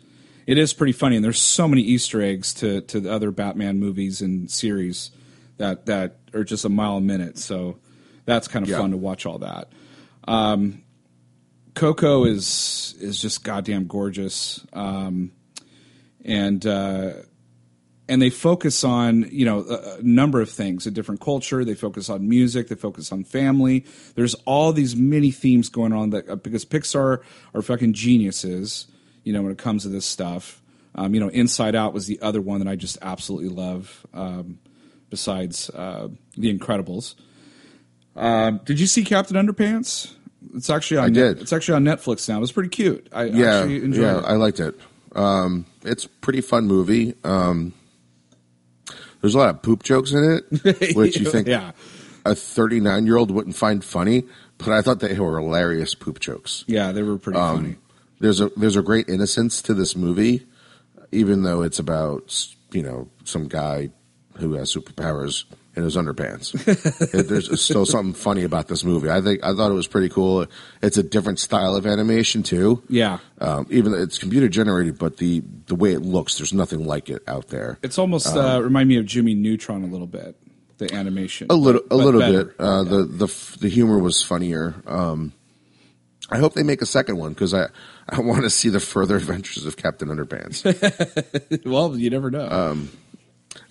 [0.46, 3.78] it is pretty funny, and there's so many Easter eggs to to the other Batman
[3.78, 5.10] movies and series
[5.58, 7.38] that that are just a mile a minute.
[7.38, 7.78] So
[8.24, 8.78] that's kind of yeah.
[8.78, 9.68] fun to watch all that.
[10.26, 10.82] Um,
[11.74, 15.32] Coco is is just goddamn gorgeous, um,
[16.24, 17.12] and uh,
[18.12, 21.64] and they focus on you know a, a, number of things a different culture.
[21.64, 22.68] They focus on music.
[22.68, 23.86] They focus on family.
[24.16, 27.22] There's all these many themes going on that uh, because pixar
[27.54, 28.86] are fucking geniuses
[29.24, 30.60] you know when it comes to this stuff.
[30.94, 34.58] Um, you know inside out was the other one that i just absolutely love um,
[35.08, 37.14] besides uh, the incredibles.
[38.14, 40.12] Um, did you see captain underpants?
[40.54, 41.40] It's actually on I did.
[41.40, 42.36] it's actually on netflix now.
[42.36, 43.08] It was pretty cute.
[43.10, 44.24] I yeah yeah it.
[44.26, 44.78] i liked it.
[45.14, 47.14] Um, it's pretty fun movie.
[47.24, 47.72] Um,
[49.22, 51.72] there's a lot of poop jokes in it, which you think yeah.
[52.26, 54.24] a 39 year old wouldn't find funny,
[54.58, 56.64] but I thought they were hilarious poop jokes.
[56.66, 57.76] Yeah, they were pretty um, funny.
[58.20, 60.46] There's a there's a great innocence to this movie,
[61.10, 63.90] even though it's about you know some guy
[64.36, 66.54] who has superpowers in his underpants.
[67.14, 69.10] it, there's still something funny about this movie.
[69.10, 70.46] I think I thought it was pretty cool.
[70.82, 72.82] It's a different style of animation too.
[72.88, 76.86] Yeah, um, even though it's computer generated, but the the way it looks, there's nothing
[76.86, 77.78] like it out there.
[77.82, 80.36] It's almost um, uh, remind me of Jimmy Neutron a little bit.
[80.78, 82.54] The animation, a little, a little bit.
[82.58, 82.90] Uh, yeah.
[82.90, 84.74] The the the humor was funnier.
[84.86, 85.32] Um,
[86.32, 87.68] I hope they make a second one because I,
[88.08, 90.64] I want to see the further adventures of Captain Underpants.
[91.70, 92.48] well, you never know.
[92.48, 92.88] Um,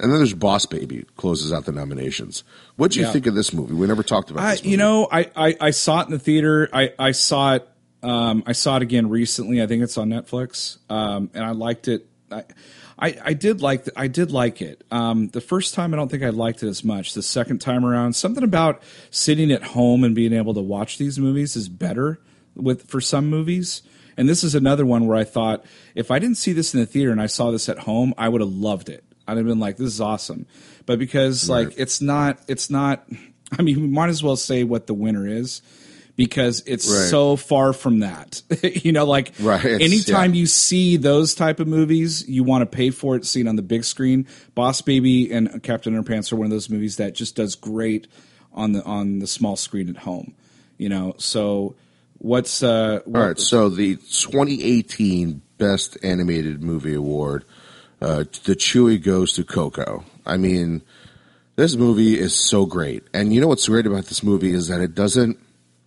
[0.01, 2.43] and then there's Boss Baby closes out the nominations.
[2.75, 3.11] What do you yeah.
[3.11, 3.75] think of this movie?
[3.75, 4.43] We never talked about.
[4.43, 4.71] I, this movie.
[4.71, 6.67] You know, I, I, I, saw it in the theater.
[6.73, 7.67] I, I saw it.
[8.01, 9.61] Um, I saw it again recently.
[9.61, 12.07] I think it's on Netflix, um, and I liked it.
[12.31, 12.45] I,
[12.97, 14.83] I, I did like the, I did like it.
[14.89, 17.13] Um, the first time I don't think I liked it as much.
[17.13, 21.19] The second time around, something about sitting at home and being able to watch these
[21.19, 22.19] movies is better
[22.55, 23.83] with for some movies.
[24.17, 26.85] And this is another one where I thought if I didn't see this in the
[26.87, 29.03] theater and I saw this at home, I would have loved it.
[29.31, 30.45] I'd have been like, "This is awesome,"
[30.85, 31.67] but because right.
[31.67, 33.07] like it's not, it's not.
[33.57, 35.61] I mean, we might as well say what the winner is
[36.15, 37.09] because it's right.
[37.09, 38.41] so far from that.
[38.63, 39.65] you know, like right.
[39.65, 40.41] anytime yeah.
[40.41, 43.55] you see those type of movies, you want to pay for it, see it on
[43.55, 44.27] the big screen.
[44.55, 48.07] Boss Baby and Captain Underpants are one of those movies that just does great
[48.53, 50.35] on the on the small screen at home.
[50.77, 51.75] You know, so
[52.17, 53.39] what's uh what, all right?
[53.39, 57.45] So the 2018 Best Animated Movie Award
[58.01, 60.03] uh, the Chewy goes to Coco.
[60.25, 60.81] I mean,
[61.55, 63.03] this movie is so great.
[63.13, 65.37] And you know what's great about this movie is that it doesn't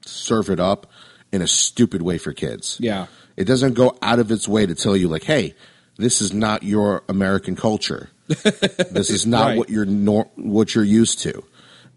[0.07, 0.87] serve it up
[1.33, 2.77] in a stupid way for kids.
[2.81, 3.07] Yeah.
[3.37, 5.55] It doesn't go out of its way to tell you, like, hey,
[5.97, 8.11] this is not your American culture.
[8.27, 9.59] this is not right.
[9.59, 11.45] what you're nor- what you're used to.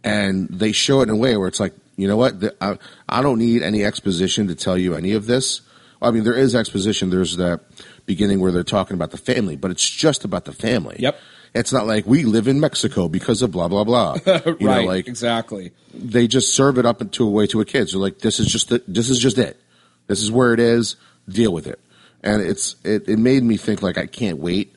[0.04, 2.40] And they show it in a way where it's like, you know what?
[2.40, 2.78] The, I,
[3.08, 5.62] I don't need any exposition to tell you any of this.
[6.02, 7.10] I mean, there is exposition.
[7.10, 7.62] There's that
[8.08, 10.96] beginning where they're talking about the family, but it's just about the family.
[10.98, 11.20] Yep.
[11.54, 14.18] It's not like we live in Mexico because of blah blah blah.
[14.26, 14.60] right.
[14.60, 15.72] Know, like exactly.
[15.94, 17.90] They just serve it up into a way to a kid.
[17.90, 19.60] So like this is just the, this is just it.
[20.08, 20.96] This is where it is.
[21.30, 21.80] Deal with it.
[22.24, 24.76] And it's it, it made me think like I can't wait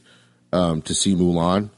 [0.53, 1.71] um, to see Mulan.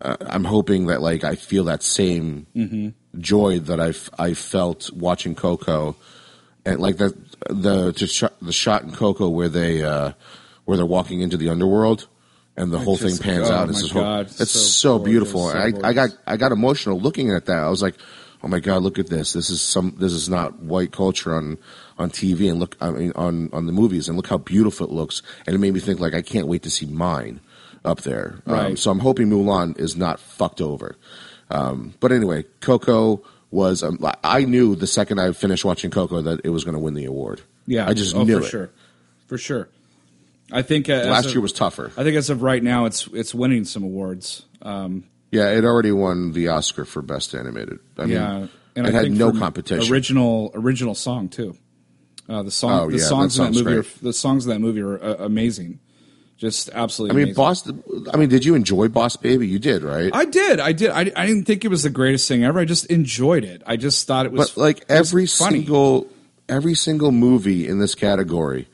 [0.00, 3.20] Uh, I'm hoping that like I feel that same mm-hmm.
[3.20, 3.92] joy that I
[4.22, 5.96] I felt watching Coco,
[6.64, 7.16] and like the
[7.48, 7.92] the
[8.42, 9.82] the shot in Coco where they.
[9.82, 10.12] Uh,
[10.64, 12.08] where they're walking into the underworld
[12.56, 13.68] and the I whole thing pans oh out.
[13.68, 15.50] It's, whole, it's so, so beautiful.
[15.50, 17.58] So I, I got I got emotional looking at that.
[17.58, 17.96] I was like,
[18.42, 19.32] oh my god, look at this.
[19.32, 19.96] This is some.
[19.98, 21.58] This is not white culture on
[21.98, 22.76] on TV and look.
[22.80, 25.22] I mean, on on the movies and look how beautiful it looks.
[25.46, 27.40] And it made me think like I can't wait to see mine.
[27.84, 28.40] up there.
[28.46, 30.96] Um, so I'm hoping Mulan is not fucked over.
[31.50, 33.82] Um, but anyway, Coco was.
[33.82, 36.94] Um, I knew the second I finished watching Coco that it was going to win
[36.94, 37.42] the award.
[37.66, 38.50] Yeah, I just oh, knew for it.
[38.50, 38.70] sure,
[39.26, 39.68] for sure.
[40.52, 41.90] I think uh, as Last of- year was tougher.
[41.96, 44.44] I think as of right now, it's it's winning some awards.
[44.62, 47.78] Um, Yeah, it already won the Oscar for best animated.
[47.98, 49.92] I mean, yeah, and it I had think no competition.
[49.92, 51.56] Original original song too.
[52.28, 54.50] Uh, the song, Oh, the yeah, songs that in that movie, are, the songs in
[54.52, 55.80] that movie are uh, amazing.
[56.36, 57.14] Just absolutely.
[57.14, 57.82] I mean, amazing.
[57.84, 58.12] Boss.
[58.14, 59.46] I mean, did you enjoy Boss Baby?
[59.46, 60.10] You did, right?
[60.14, 60.90] I did, I did.
[60.90, 62.58] I, I didn't think it was the greatest thing ever.
[62.58, 63.62] I just enjoyed it.
[63.66, 64.50] I just thought it was.
[64.52, 65.58] but like every funny.
[65.60, 66.08] single
[66.48, 68.68] every single movie in this category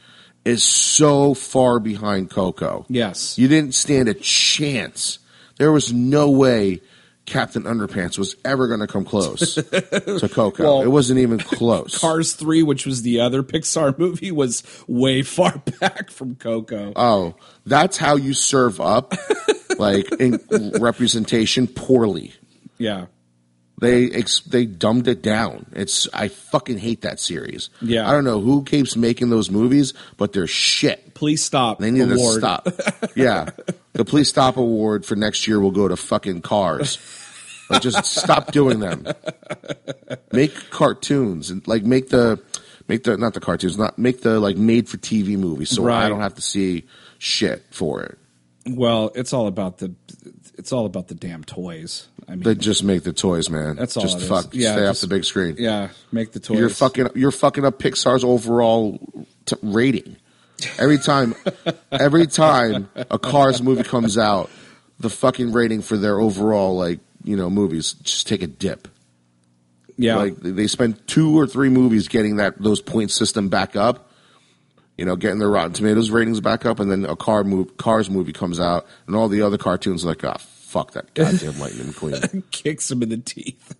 [0.44, 2.86] is so far behind Coco.
[2.88, 3.38] Yes.
[3.38, 5.18] You didn't stand a chance.
[5.58, 6.80] There was no way
[7.26, 10.62] Captain Underpants was ever going to come close to Coco.
[10.64, 11.96] Well, it wasn't even close.
[12.00, 16.92] Cars Three, which was the other Pixar movie, was way far back from Coco.
[16.96, 17.34] oh,
[17.66, 19.14] that's how you serve up
[19.78, 20.40] like in
[20.80, 22.32] representation poorly.
[22.78, 23.06] yeah.
[23.80, 25.66] They ex- they dumbed it down.
[25.72, 27.70] It's I fucking hate that series.
[27.80, 28.08] Yeah.
[28.08, 31.14] I don't know who keeps making those movies, but they're shit.
[31.14, 31.78] Please stop.
[31.78, 32.34] They need award.
[32.34, 32.68] to stop.
[33.16, 33.48] yeah,
[33.94, 36.98] the Please Stop award for next year will go to fucking Cars.
[37.68, 39.06] Like, just stop doing them.
[40.32, 42.40] Make cartoons and like make the
[42.88, 46.04] make the not the cartoons, not make the like made for TV movies, so Right.
[46.04, 46.84] I don't have to see
[47.18, 48.18] shit for it.
[48.66, 49.94] Well, it's all about the
[50.58, 52.06] it's all about the damn toys.
[52.28, 53.76] I mean, They just make the toys, man.
[53.76, 54.48] That's all Just fuck.
[54.52, 55.56] Yeah, stay off the big screen.
[55.58, 56.58] yeah, make the toys.
[56.58, 57.08] You're fucking.
[57.14, 58.98] You're fucking up Pixar's overall
[59.46, 60.16] t- rating.
[60.78, 61.34] Every time,
[61.90, 64.50] every time a Cars movie comes out,
[64.98, 68.86] the fucking rating for their overall like you know movies just take a dip.
[69.96, 70.16] yeah.
[70.16, 74.09] Like they spend two or three movies getting that those point system back up.
[75.00, 78.10] You know, getting the Rotten Tomatoes ratings back up, and then a car move, Cars
[78.10, 80.36] movie comes out, and all the other cartoons are like, ah,
[80.70, 82.44] fuck that goddamn Lightning McQueen.
[82.52, 83.74] kicks him in the teeth.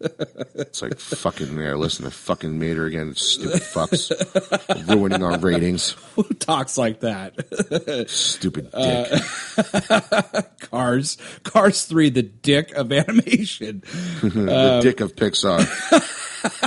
[0.57, 1.77] It's like fucking there.
[1.77, 3.15] Listen, I fucking made her again.
[3.15, 5.93] Stupid fucks, ruining our ratings.
[6.17, 8.09] Who talks like that?
[8.11, 10.61] Stupid uh, dick.
[10.71, 13.85] Cars, Cars Three, the dick of animation.
[14.23, 15.61] the dick of Pixar.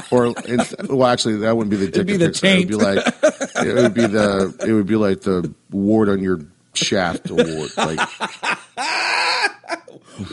[0.09, 0.33] or
[0.95, 2.55] well, actually, that wouldn't be the dick be of the Pixar.
[2.55, 6.23] It would be like it would be the it would be like the ward on
[6.23, 6.39] your
[6.73, 7.71] shaft award.
[7.75, 7.99] Like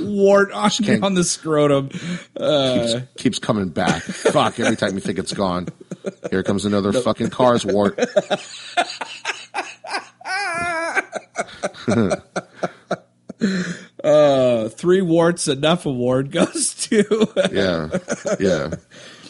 [0.00, 1.88] Wart on, can't- on the scrotum.
[1.88, 4.02] keeps, keeps coming back.
[4.02, 4.60] Fuck!
[4.60, 5.68] Every time you think it's gone,
[6.30, 7.98] here comes another fucking Cars wart.
[14.02, 17.02] Uh, three warts enough award goes to.
[17.52, 17.88] Yeah,
[18.38, 18.74] yeah.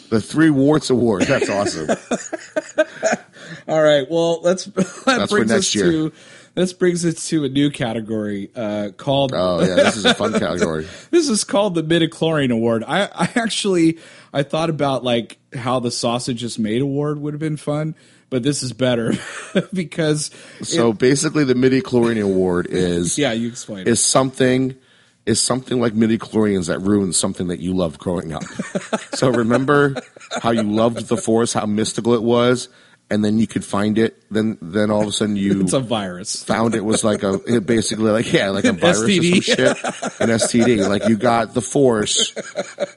[0.09, 1.23] The three warts award.
[1.23, 1.89] That's awesome.
[3.67, 4.05] All right.
[4.09, 5.85] Well, let's that That's for brings next us year.
[5.91, 6.13] to
[6.55, 9.31] this brings us to a new category uh, called.
[9.33, 10.87] Oh yeah, this is a fun category.
[11.09, 12.83] This is called the Midichlorian Award.
[12.85, 13.99] I, I actually
[14.33, 17.95] I thought about like how the sausage is made award would have been fun,
[18.29, 19.13] but this is better
[19.73, 23.87] because So basically, the midichlorian award is yeah, you explain.
[23.87, 24.75] is something
[25.25, 28.43] is something like midichlorians that ruins something that you loved growing up.
[29.13, 29.95] so remember
[30.41, 32.69] how you loved the forest, how mystical it was,
[33.11, 34.17] and then you could find it.
[34.31, 36.43] Then then all of a sudden you it's a virus.
[36.43, 39.59] found it was like a it basically like yeah like a virus or some shit
[39.59, 42.33] an STD like you got the force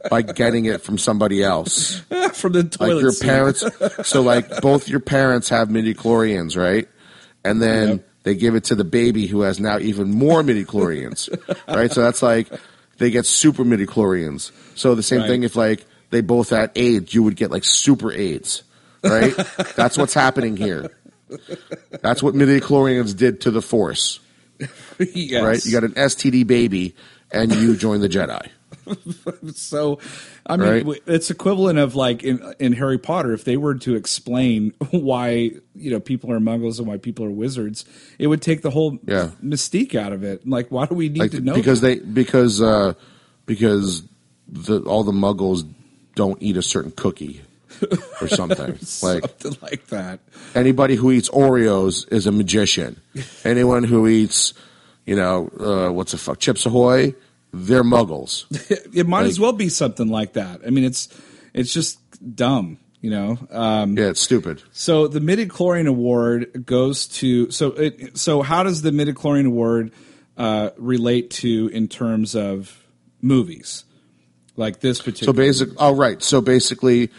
[0.08, 2.00] by getting it from somebody else
[2.32, 3.26] from the toilet like your seat.
[3.26, 3.64] parents
[4.08, 6.88] so like both your parents have midichlorians, right
[7.44, 8.08] and then Yep.
[8.22, 11.28] they give it to the baby who has now even more midichlorians
[11.68, 12.48] right so that's like
[12.98, 15.28] they get super midichlorians so the same Right.
[15.28, 18.62] thing if like they both had AIDS you would get like super AIDS
[19.04, 19.34] right
[19.76, 20.90] that's what's happening here
[22.02, 24.20] that's what midichlorians did to the force
[24.98, 25.42] yes.
[25.42, 26.94] right you got an STD baby
[27.30, 28.48] and you join the Jedi
[29.54, 29.98] So,
[30.46, 31.02] I mean, Right.
[31.06, 33.32] it's equivalent of like in, in Harry Potter.
[33.32, 37.30] If they were to explain why you know people are Muggles and why people are
[37.30, 37.84] wizards,
[38.18, 39.30] it would take the whole Yeah.
[39.42, 40.46] mystique out of it.
[40.46, 41.54] Like, why do we need like to know?
[41.54, 42.04] because that?
[42.04, 42.92] they because uh
[43.46, 44.02] because
[44.48, 45.64] the all the muggles
[46.14, 47.40] don't eat a certain cookie
[48.20, 48.66] or something
[49.02, 50.20] like something like that.
[50.54, 53.00] anybody who eats oreos is a magician
[53.44, 54.54] anyone who eats
[55.06, 57.14] you know uh what's the fuck chips ahoy
[57.52, 58.46] they're muggles
[58.94, 60.60] It might as well be something like that.
[60.66, 61.08] I mean, it's
[61.52, 61.98] it's just
[62.34, 63.38] dumb, you know.
[63.50, 68.82] Um, yeah it's stupid So the midichlorian award goes to so it, so how does
[68.82, 69.92] the midichlorian award
[70.36, 72.84] uh, relate to in terms of
[73.22, 73.84] movies
[74.56, 75.32] like this particular?
[75.32, 75.66] so particular?
[75.66, 77.10] basic oh right so basically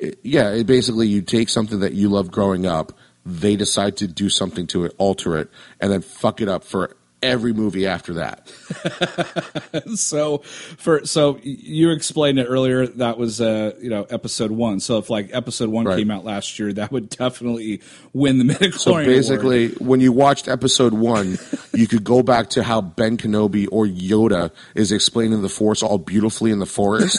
[0.00, 2.92] it- yeah it basically you take something that you love growing up
[3.24, 5.48] they decide to do something to it alter it
[5.80, 8.46] and then fuck it up for every movie after that.
[9.96, 10.38] so
[10.78, 15.08] for so you explained it earlier that was uh you know episode one so if
[15.10, 15.98] like episode one Right.
[15.98, 17.80] came out last year that would definitely
[18.12, 19.06] win the midichlorian So award.
[19.06, 21.38] basically, when you watched episode one,
[21.74, 25.98] you could go back to how Ben Kenobi or Yoda is explaining the Force all
[25.98, 27.18] beautifully in the forest,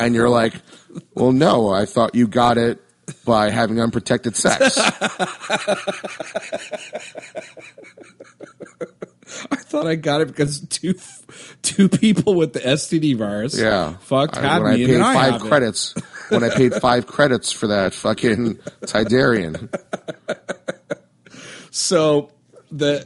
[0.00, 0.54] and you're like,
[1.14, 2.80] "Well, no, I thought you got it
[3.24, 4.78] by having unprotected sex."
[9.50, 10.94] I thought I got it because two
[11.62, 14.94] two people with the STD virus Yeah, fucked I- had when me I and paid
[14.94, 15.48] then I five have it.
[15.48, 15.94] credits,
[16.28, 19.68] when I paid five credits for that fucking Tidarian.
[21.70, 22.30] So
[22.70, 23.04] the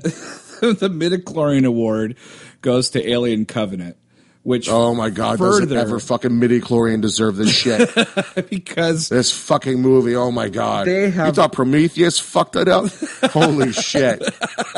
[0.60, 2.16] the midichlorian award
[2.60, 3.96] goes to Alien Covenant,
[4.42, 7.90] which Oh my god, further ever fucking midichlorian deserve this shit?
[8.50, 10.86] because this fucking movie, oh my god.
[10.86, 12.86] They have, you thought Prometheus fucked it up?
[13.24, 14.22] Holy shit.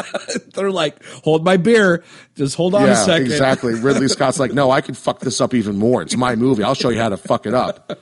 [0.55, 2.03] they're like, hold my beer,
[2.35, 3.27] just hold on a second.
[3.27, 3.75] exactly.
[3.75, 6.03] Ridley Scott's like, no, I can fuck this up even more.
[6.03, 6.65] It's my movie.
[6.65, 7.99] I'll show you how to fuck it up.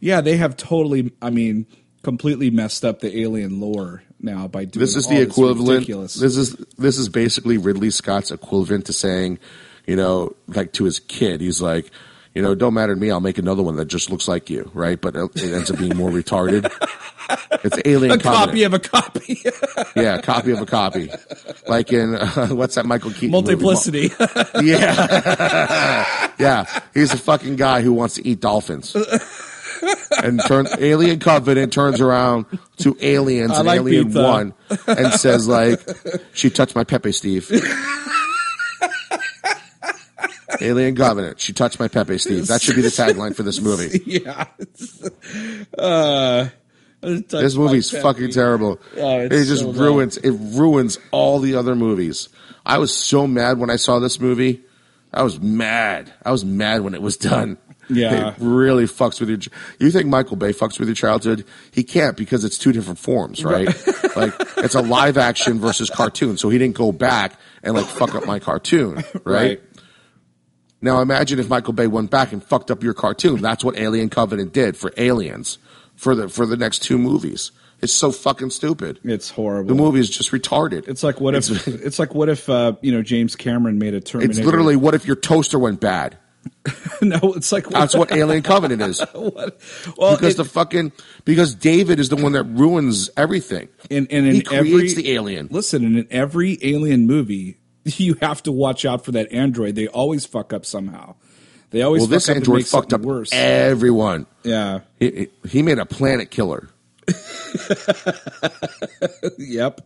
[0.00, 1.66] Yeah, they have totally, I mean,
[2.02, 5.70] completely messed up the alien lore now by doing This is the equivalent.
[5.70, 6.14] ridiculous.
[6.14, 9.38] This is this is basically Ridley Scott's equivalent to saying,
[9.86, 11.90] you know, like to his kid, he's like,
[12.34, 13.12] you know, don't matter to me.
[13.12, 15.00] I'll make another one that just looks like you, right?
[15.00, 16.64] But it ends up being more retarded.
[17.62, 18.46] It's Alien a Covenant.
[18.48, 19.40] copy of a copy.
[19.96, 21.10] yeah, copy of a copy.
[21.68, 23.54] Like in uh, what's that Michael Keaton movie?
[23.54, 24.10] Multiplicity.
[24.64, 26.30] Yeah.
[26.38, 26.80] yeah.
[26.92, 28.96] He's a fucking guy who wants to eat dolphins.
[30.22, 32.46] And turn Alien Covenant turns around
[32.78, 34.22] to aliens I and like Alien pizza.
[34.22, 34.54] One
[34.86, 35.80] and says like,
[36.32, 37.50] "She touched my Pepe, Steve."
[40.60, 41.40] Alien Covenant.
[41.40, 42.46] She touched my Pepe, Steve.
[42.48, 44.00] That should be the tagline for this movie.
[44.06, 44.46] yeah.
[45.78, 46.48] uh,
[47.00, 48.80] This movie's fucking terrible.
[48.96, 49.80] Oh, it's it just so bad.
[49.80, 50.16] ruins.
[50.18, 52.28] It ruins all the other movies.
[52.66, 54.62] I was so mad when I saw this movie.
[55.12, 56.12] I was mad.
[56.24, 57.58] I was mad when it was done.
[57.90, 58.28] Yeah.
[58.30, 59.38] it really fucks with your.
[59.78, 61.44] You think Michael Bay fucks with your childhood?
[61.70, 63.66] He can't because it's two different forms, right?
[64.16, 66.38] like it's a live action versus cartoon.
[66.38, 68.94] So he didn't go back and like fuck up my cartoon,
[69.24, 69.24] right?
[69.24, 69.62] Right.
[70.84, 73.40] Now imagine if Michael Bay went back and fucked up your cartoon.
[73.40, 75.56] That's what Alien Covenant did for Aliens
[75.96, 77.52] for the for the next two movies.
[77.80, 79.00] It's so fucking stupid.
[79.02, 79.68] It's horrible.
[79.68, 80.86] The movie is just retarded.
[80.86, 84.00] It's like what if it's like what if uh, you know James Cameron made a
[84.02, 84.38] Terminator?
[84.38, 86.18] It's literally what if your toaster went bad?
[87.00, 87.18] no.
[87.34, 89.00] It's like That's what Alien Covenant is.
[89.14, 89.58] what?
[89.96, 90.92] Well, Because it- the fucking
[91.24, 93.70] because David is the one that ruins everything.
[93.88, 95.48] in, and in he creates every the alien.
[95.50, 97.56] Listen, and in every alien movie,
[97.98, 99.74] you have to watch out for that android.
[99.74, 101.14] They always fuck up somehow.
[101.70, 103.30] They always Well, fuck this android fucked up worse.
[103.32, 104.26] everyone.
[104.44, 104.80] yeah.
[105.00, 105.10] He,
[105.42, 106.68] he- he made a planet killer.
[109.38, 109.80] Yep.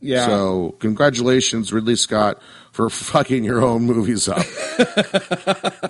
[0.00, 0.26] Yeah.
[0.26, 2.40] So congratulations, Ridley Scott,
[2.72, 4.44] for fucking your own movies up.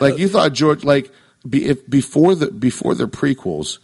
[0.00, 1.10] like you thought George, like
[1.48, 3.78] be, if before the before the prequels,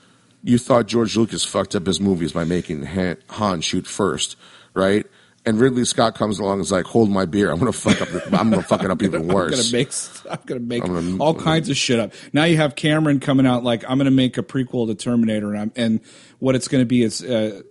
[0.44, 4.36] you thought George Lucas fucked up his movies by making Han, Han shoot first,
[4.74, 5.06] right?
[5.46, 7.50] And Ridley Scott comes along and is like, "Hold my beer!
[7.50, 8.08] I'm gonna fuck up.
[8.10, 9.52] The, I'm gonna fuck it up even worse.
[9.72, 9.92] I'm gonna make
[10.30, 12.12] I'm gonna make I'm gonna- all kinds of shit up.
[12.34, 15.58] Now you have Cameron coming out like I'm gonna make a prequel to Terminator, and
[15.58, 16.00] I'm, and
[16.40, 17.62] what it's gonna be is uh,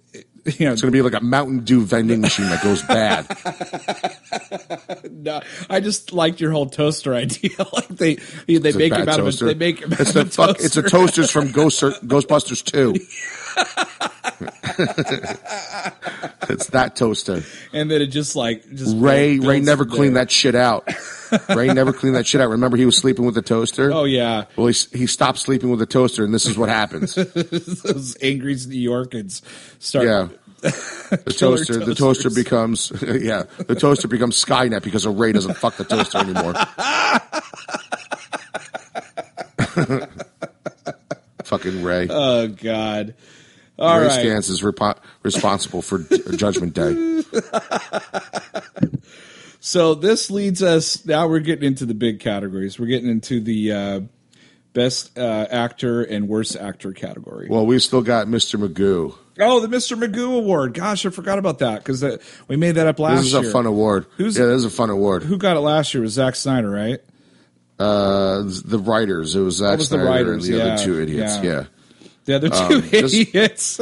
[0.60, 3.26] you know It's gonna be like a Mountain Dew vending machine that goes bad.
[5.12, 7.52] no, I just liked your whole toaster idea.
[7.74, 9.46] like they they It's make him out toaster.
[9.46, 10.58] of a, they make him it's the a fuck.
[10.60, 10.90] It's the toaster.
[10.90, 12.94] toasters from Ghost, Ghostbusters Two.
[16.50, 17.44] it's that toaster.
[17.74, 20.26] and then it just like just Ray Ray never cleaned there.
[20.26, 20.88] that shit out.
[21.56, 22.50] Ray never cleaned that shit out.
[22.50, 23.92] Remember, he was sleeping with the toaster.
[23.92, 27.16] Oh yeah, Well, he, he stopped sleeping with the toaster, and this is what happens.
[27.16, 29.42] those angry New Yorkers
[29.80, 30.06] start.
[30.06, 30.28] Yeah,
[30.62, 31.78] the toaster.
[31.78, 33.44] The toaster becomes yeah.
[33.68, 36.54] The toaster becomes Skynet because of Ray doesn't fuck the toaster anymore.
[41.46, 42.08] Fucking Ray.
[42.10, 43.16] Oh god.
[43.78, 44.26] All Ray right.
[44.26, 46.00] Stantz is repo- responsible for
[46.36, 47.22] Judgment Day.
[49.60, 51.06] So this leads us.
[51.06, 52.80] Now we're getting into the big categories.
[52.80, 54.02] We're getting into the uh,
[54.74, 57.48] best uh, actor and worst actor category.
[57.50, 58.58] Well, we still got Mr.
[58.60, 59.16] Magoo.
[59.42, 59.98] oh, the Mr.
[60.02, 60.74] Magoo Award.
[60.74, 62.04] Gosh, I forgot about that because
[62.48, 63.22] we made that up last year.
[63.42, 64.06] This is a fun award.
[64.18, 65.24] Who's- yeah, this is a fun award.
[65.24, 66.04] Who got it last year?
[66.04, 67.00] It was Zack Snyder, right?
[67.78, 69.36] Uh, the writers.
[69.36, 71.36] It was Zack was the Snyder writers, and the yeah, other two idiots.
[71.38, 71.44] yeah.
[71.44, 71.64] Yeah.
[72.26, 73.80] The other two Um, idiots.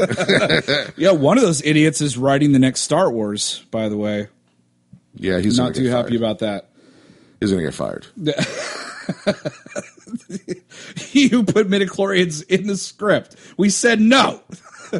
[0.97, 3.63] yeah, one of those idiots is writing the next Star Wars.
[3.71, 4.27] By the way,
[5.17, 6.21] Yeah, he's not too happy fired.
[6.21, 6.69] about that.
[7.39, 8.05] He's gonna get fired.
[11.11, 13.35] you put midichlorians in the script.
[13.57, 14.41] We said no.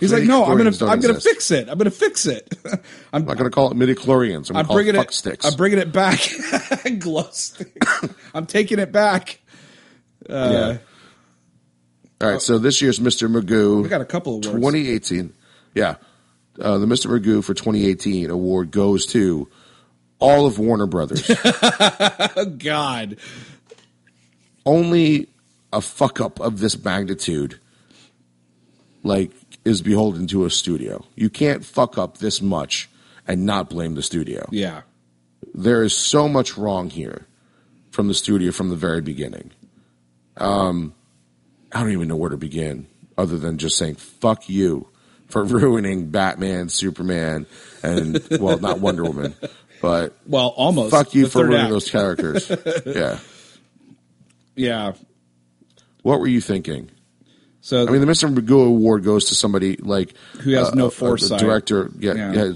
[0.00, 1.68] He's like, no, I'm gonna, I'm gonna fix it.
[1.68, 2.54] I'm gonna fix it.
[2.64, 2.78] I'm,
[3.12, 4.50] I'm not going to call it midichlorians.
[4.50, 5.46] I'm I'm bringing it fuck sticks.
[5.46, 6.20] I'm bringing it back.
[6.98, 8.04] Glow sticks.
[8.34, 9.40] I'm taking it back.
[10.28, 10.78] Uh, yeah.
[12.20, 13.34] All right, so this year's Mr.
[13.34, 13.82] Magoo.
[13.82, 14.76] We got a couple of awards.
[14.76, 15.32] 2018.
[15.74, 15.96] Yeah.
[16.58, 17.06] Uh, the Mr.
[17.06, 19.48] Magoo for 2018 award goes to
[20.18, 21.30] all of Warner Brothers.
[22.36, 23.16] Oh God.
[24.64, 25.28] Only
[25.72, 27.58] a fuck up of this magnitude,
[29.02, 29.32] like,
[29.64, 31.04] is beholden to a studio.
[31.16, 32.88] You can't fuck up this much
[33.26, 34.48] and not blame the studio.
[34.50, 34.82] Yeah.
[35.54, 37.26] There is so much wrong here
[37.90, 39.50] from the studio from the very beginning.
[40.36, 40.94] Um,
[41.72, 42.86] I don't even know where to begin
[43.18, 44.88] other than just saying fuck you
[45.30, 47.46] for ruining Batman, Superman,
[47.82, 49.34] and well, not Wonder Woman,
[49.82, 50.90] but Well, almost.
[50.90, 51.70] fuck you for ruining act.
[51.70, 52.50] those characters.
[52.86, 53.18] yeah.
[54.56, 54.92] Yeah.
[56.02, 56.90] What were you thinking?
[57.62, 58.34] So I mean, the Mr.
[58.34, 61.40] Magoo Award goes to somebody like Who has uh, no a- a foresight.
[61.40, 62.32] director, yeah, Yeah.
[62.32, 62.52] yeah,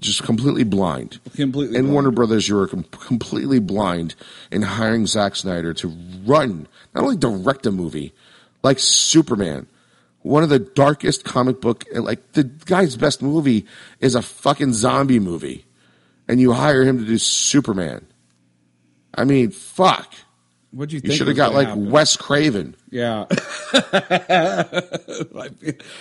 [0.00, 1.18] just completely blind.
[1.34, 1.76] completely.
[1.76, 1.92] in blind.
[1.92, 4.14] Warner Brothers, you were com- completely blind
[4.50, 5.88] in hiring Zack Snyder to
[6.24, 8.14] run, not only direct a movie,
[8.62, 9.66] like Superman,
[10.26, 13.66] one of the darkest comic book, like the guy's best movie
[14.00, 15.64] is a fucking zombie movie,
[16.28, 18.06] and you hire him to do Superman.
[19.14, 20.12] I mean, fuck.
[20.72, 21.14] What'd you You think?
[21.14, 21.90] should have got like happen?
[21.90, 22.74] Wes Craven.
[22.90, 23.26] Yeah.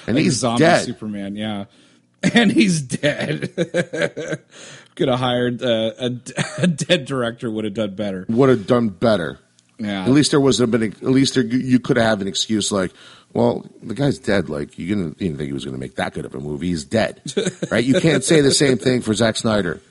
[0.07, 0.85] And he's zombie dead.
[0.85, 1.65] Superman, yeah.
[2.33, 3.51] And he's dead.
[4.95, 6.11] Could have hired uh, a,
[6.59, 7.51] a dead director.
[7.51, 8.25] Would have done better.
[8.29, 9.37] Would have done better.
[9.77, 10.05] Yeah.
[10.05, 10.81] At least there was a bit.
[10.81, 12.91] At least there, you could have an excuse like,
[13.35, 14.49] "Well, the guy's dead.
[14.49, 16.39] Like you didn't, you didn't think he was going to make that good of a
[16.39, 16.69] movie.
[16.69, 17.21] He's dead,
[17.69, 17.83] right?
[17.83, 19.81] You can't say the same thing for Zack Snyder."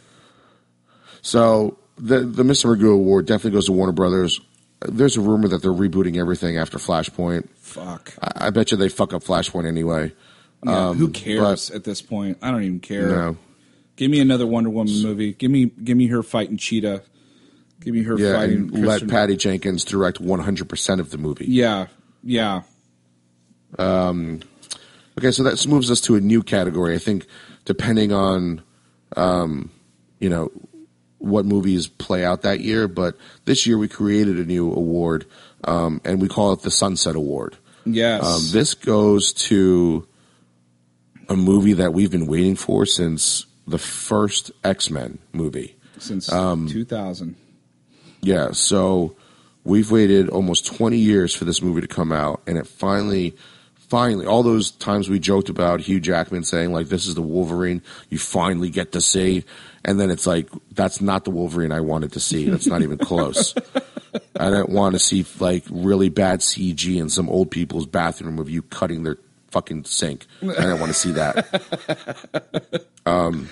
[1.23, 2.75] So the the Mr.
[2.75, 4.41] Magoo Award definitely goes to Warner Brothers.
[4.87, 7.49] There's a rumor that they're rebooting everything after Flashpoint.
[7.57, 8.13] Fuck.
[8.21, 10.13] I, I bet you they fuck up Flashpoint anyway.
[10.65, 12.39] Yeah, who um, cares at this point?
[12.43, 13.09] I don't even care.
[13.09, 13.37] No.
[13.97, 15.33] Give me another Wonder Woman movie.
[15.33, 17.03] Give me give me her fighting Cheetah.
[17.81, 18.75] Give me her Yeah, fighting.
[18.75, 21.47] and let Patty Jenkins direct 100 percent of the movie.
[21.47, 21.87] Yeah,
[22.23, 22.63] yeah.
[23.79, 26.95] Okay, so that moves us to a new category.
[26.95, 27.27] I think
[27.65, 28.63] depending on,
[29.17, 29.71] um,
[30.19, 30.51] you know,
[31.19, 35.25] what movies play out that year, but this year we created a new award,
[35.65, 37.57] um, and we call it the Sunset Award.
[37.87, 38.25] Yes.
[38.25, 40.07] Um, this goes to
[41.29, 45.77] a movie that we've been waiting for since the first X Men movie.
[45.99, 47.37] Since um, 2000.
[48.21, 49.17] Yeah, so
[49.65, 53.37] we've waited almost 20 years for this movie to come out, and it finally,
[53.89, 57.83] finally, all those times we joked about Hugh Jackman saying, like, this is the Wolverine
[58.11, 59.45] you finally get to see,
[59.85, 62.49] and then it's like, that's not the Wolverine I wanted to see.
[62.49, 63.55] That's not even close.
[64.39, 68.49] I don't want to see, like, really bad CG in some old people's bathroom of
[68.51, 69.19] you cutting their
[69.51, 70.27] fucking sink.
[70.43, 72.87] I don't want to see that.
[73.07, 73.51] Um,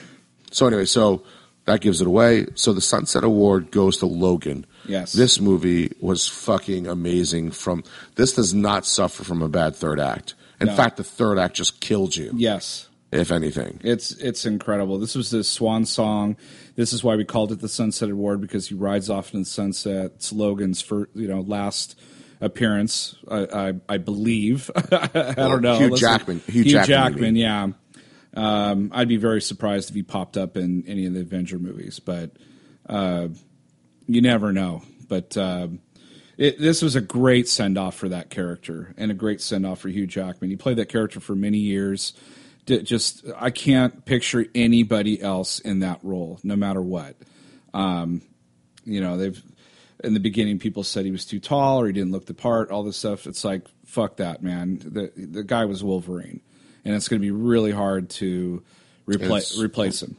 [0.51, 1.25] so anyway, so
[1.67, 2.47] that gives it away.
[2.55, 4.67] So the Sunset Award goes to Logan.
[4.87, 5.13] Yes.
[5.13, 7.85] This movie was fucking amazing from
[8.17, 10.35] this does not suffer from a bad third act.
[10.61, 10.75] In No.
[10.77, 12.89] fact, the third act just killed you, Yes.
[13.11, 13.81] if anything.
[13.83, 14.99] It's it's incredible.
[14.99, 16.37] This was the swan song.
[16.77, 19.47] This is why we called it the Sunset Award because he rides off in the
[19.47, 20.13] sunset.
[20.17, 21.99] It's Logan's for you know last
[22.41, 24.71] appearance, I I, I believe.
[24.77, 25.79] I don't know.
[25.79, 27.69] Hugh Listen, Jackman- Hugh Hugh, Jackman, Jackman, yeah.
[28.35, 32.01] Um, I'd be very surprised if he popped up in any of the Avenger movies,
[32.01, 32.31] but
[32.89, 33.29] uh,
[34.07, 34.83] you never know.
[35.09, 35.81] But um,
[36.39, 39.81] it, this was a great send off for that character and a great send off
[39.81, 40.51] for Hugh Jackman.
[40.51, 42.15] He played that character for many years.
[42.67, 47.17] D- Just I can't picture anybody else in that role, no matter what.
[47.75, 48.23] Um,
[48.85, 49.43] you know, they've
[50.03, 52.71] in the beginning people said he was too tall or he didn't look the part.
[52.71, 53.27] All this stuff.
[53.27, 54.79] It's like fuck that, man.
[54.83, 56.41] The the guy was Wolverine,
[56.85, 58.63] and it's going to be really hard to
[59.07, 60.17] replace replace him.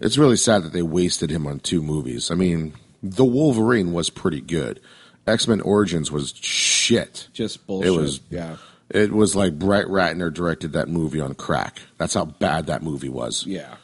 [0.00, 2.30] It's really sad that they wasted him on two movies.
[2.30, 4.80] I mean, The Wolverine was pretty good.
[5.26, 7.28] X Men Origins was shit.
[7.32, 7.92] Just bullshit.
[7.92, 8.56] It was yeah,
[8.90, 11.80] It was like Brett Ratner directed that movie on crack.
[11.98, 13.44] That's how bad that movie was.
[13.46, 13.74] yeah.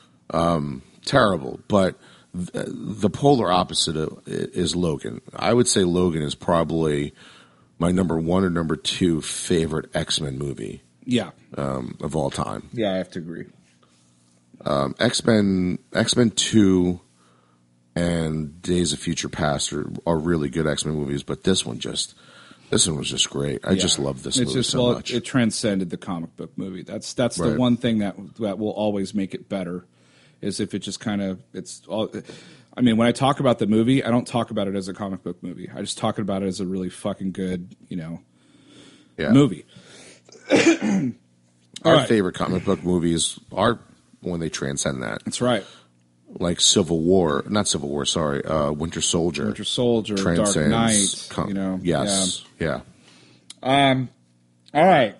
[1.04, 1.60] terrible.
[1.68, 1.96] But
[2.34, 5.20] th- the polar opposite of, is Logan.
[5.36, 7.12] I would say Logan is probably
[7.78, 12.70] my number one or number two favorite X Men movie Yeah, um, of all time.
[12.72, 13.46] yeah, I have to agree.
[14.98, 17.00] X Men X Men Two
[17.96, 21.78] and Days of Future Past are, are really good X Men movies, but this one
[21.78, 22.14] just
[22.70, 23.64] this one was just great.
[23.64, 25.12] I just love this it's movie just, so well, much.
[25.12, 26.82] It transcended the comic book movie.
[26.82, 29.86] That's that's the one thing that that will always make it better.
[30.40, 32.10] is if it just kind of it's all.
[32.76, 34.94] I mean, when I talk about the movie, I don't talk about it as a
[34.94, 35.70] comic book movie.
[35.72, 38.20] I just talk about it as a really fucking good, you know,
[39.16, 39.30] Yeah.
[39.30, 39.64] movie.
[41.84, 42.08] Our right.
[42.08, 43.78] favorite comic book movies are
[44.22, 45.64] when they transcend that, That's right.
[46.38, 49.46] Like Civil War, not Civil War, sorry, uh, Winter Soldier.
[49.46, 51.26] Winter Soldier, Dark Knight.
[51.30, 52.80] com- you know, yes, yeah.
[53.62, 54.04] yeah.
[54.74, 55.16] All right.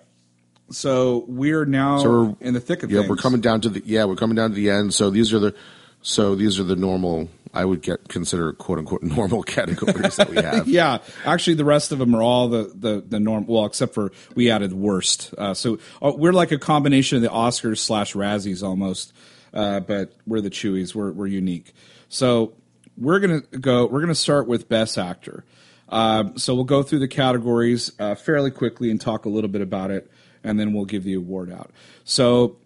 [0.71, 3.09] So we're now So we're in the thick of yeah, things.
[3.09, 4.93] we're coming down to the yeah, we're coming down to the end.
[4.93, 5.55] So these are the
[6.01, 7.29] so these are the normal.
[7.53, 10.67] I would get consider quote unquote normal categories that we have.
[10.67, 13.45] Yeah, actually, the rest of them are all the the the norm.
[13.47, 15.33] Well, except for we added worst.
[15.37, 19.13] Uh, so uh, we're like a combination of the Oscars slash Razzies almost,
[19.55, 20.93] uh, but we're the Chewies.
[20.93, 21.73] We're we're unique.
[22.09, 22.53] So
[22.97, 23.85] we're gonna go.
[23.87, 25.45] We're gonna start with best actor.
[25.89, 29.61] Um, so we'll go through the categories uh, fairly quickly and talk a little bit
[29.61, 30.11] about it,
[30.43, 31.71] and then we'll give the award out.
[32.03, 32.57] So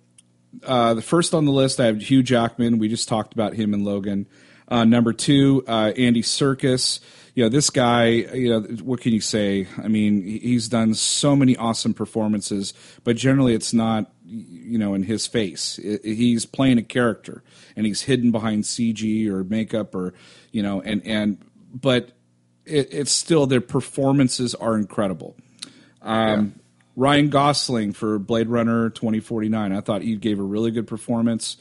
[0.65, 2.79] uh, the first on the list, I have Hugh Jackman.
[2.79, 4.27] We just talked about him and Logan.
[4.67, 6.99] Uh, number two, uh, Andy Serkis.
[7.35, 9.67] You know, this guy, you know, what can you say?
[9.81, 12.73] I mean, he's done so many awesome performances,
[13.03, 15.79] but generally it's not, you know, in his face.
[16.03, 17.43] He's playing a character
[17.75, 20.13] and he's hidden behind CG or makeup or,
[20.51, 21.37] you know, and, and,
[21.73, 22.11] but
[22.65, 25.35] it, it's still, their performances are incredible.
[26.01, 26.59] Um,
[26.95, 29.71] Ryan Gosling for Blade Runner 2049.
[29.71, 31.57] I thought he gave a really good performance.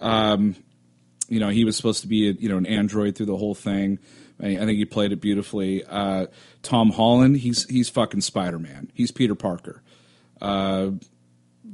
[0.00, 0.56] Um,
[1.28, 3.54] you know, he was supposed to be a, you know an android through the whole
[3.54, 4.00] thing.
[4.42, 5.84] I, I think he played it beautifully.
[5.84, 6.26] Uh,
[6.62, 8.90] Tom Holland, he's he's fucking Spider Man.
[8.92, 9.82] He's Peter Parker.
[10.40, 10.90] Uh,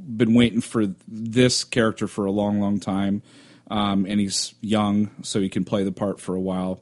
[0.07, 3.23] been waiting for this character for a long, long time,
[3.71, 6.81] um, and he's young, so he can play the part for a while.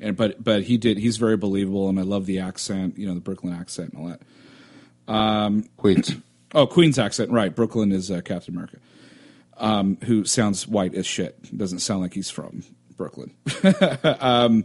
[0.00, 0.98] And but but he did.
[0.98, 2.98] He's very believable, and I love the accent.
[2.98, 5.64] You know, the Brooklyn accent and all that.
[5.82, 6.16] Wait,
[6.54, 7.54] Oh, Queen's accent, right?
[7.54, 8.78] Brooklyn is uh, Captain America,
[9.58, 11.56] um, who sounds white as shit.
[11.56, 12.62] Doesn't sound like he's from
[12.96, 13.34] Brooklyn.
[14.20, 14.64] um,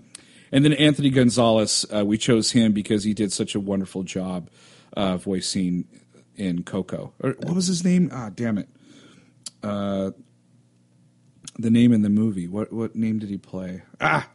[0.54, 4.50] and then Anthony Gonzalez, uh, we chose him because he did such a wonderful job
[4.96, 5.86] uh, voicing
[6.36, 7.14] in Coco.
[7.20, 8.10] Or, what was his name?
[8.12, 8.70] Ah, damn it.
[9.64, 10.12] Uh,
[11.58, 12.48] the name in the movie.
[12.48, 13.84] What what name did he play?
[14.00, 14.28] Ah,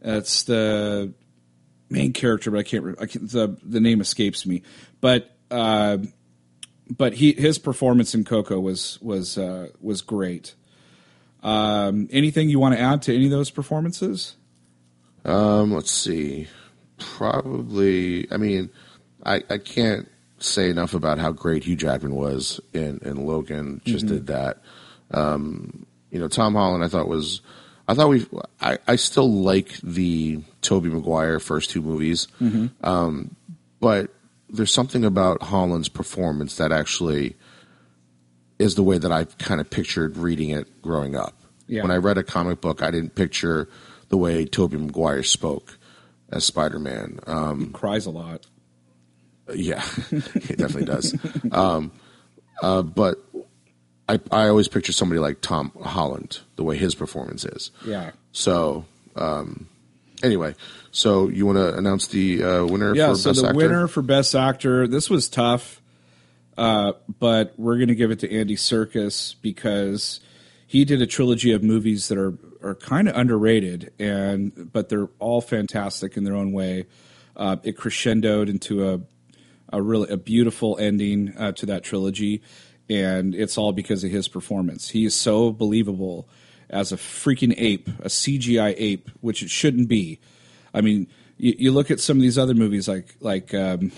[0.00, 1.14] that's the
[1.88, 3.00] main character, but I can't.
[3.00, 4.62] I can't the the name escapes me.
[5.00, 5.98] But uh,
[6.90, 10.54] but he his performance in Coco was was uh, was great.
[11.42, 14.36] Um, anything you want to add to any of those performances?
[15.24, 16.48] um, let's see.
[16.98, 18.30] Probably.
[18.30, 18.70] I mean,
[19.24, 20.08] I I can't
[20.42, 23.80] say enough about how great Hugh Jackman was in in Logan.
[23.84, 24.58] Just did that.
[25.10, 26.84] Um, you know, Tom Holland.
[26.84, 27.40] I thought was.
[27.88, 28.26] I thought we.
[28.60, 32.28] I I still like the Tobey Maguire first two movies.
[32.82, 33.34] Um,
[33.80, 34.10] but
[34.50, 37.36] there's something about Holland's performance that actually
[38.58, 41.34] is the way that I kind of pictured reading it growing up.
[41.66, 41.82] Yeah.
[41.82, 43.68] When I read a comic book, I didn't picture
[44.10, 45.78] the way Tobey Maguire spoke
[46.30, 47.18] as Spider Man.
[47.26, 48.46] Um, He cries a lot.
[49.54, 51.14] Yeah, it definitely does.
[51.52, 51.92] Um,
[52.62, 53.18] uh, but
[54.08, 57.70] I, I always picture somebody like Tom Holland, the way his performance is.
[57.86, 58.12] Yeah.
[58.32, 58.84] So,
[59.16, 59.68] um,
[60.22, 60.54] anyway,
[60.90, 63.08] so you want to announce the uh, winner Yeah.
[63.10, 63.56] for So Best the Actor?
[63.56, 64.86] winner for best actor.
[64.86, 65.80] This was tough,
[66.56, 70.20] uh, but we're going to give it to Andy Serkis because
[70.66, 75.08] he did a trilogy of movies that are are kind of underrated, and but they're
[75.18, 76.86] all fantastic in their own way.
[77.36, 79.00] Uh, it crescendoed into a
[79.72, 82.42] a really a beautiful ending uh, to that trilogy,
[82.88, 84.90] and it's all because of his performance.
[84.90, 86.28] He is so believable
[86.70, 90.20] as a freaking ape, a CGI ape, which it shouldn't be.
[90.72, 91.06] I mean,
[91.36, 93.54] you, you look at some of these other movies like like.
[93.54, 93.92] Um,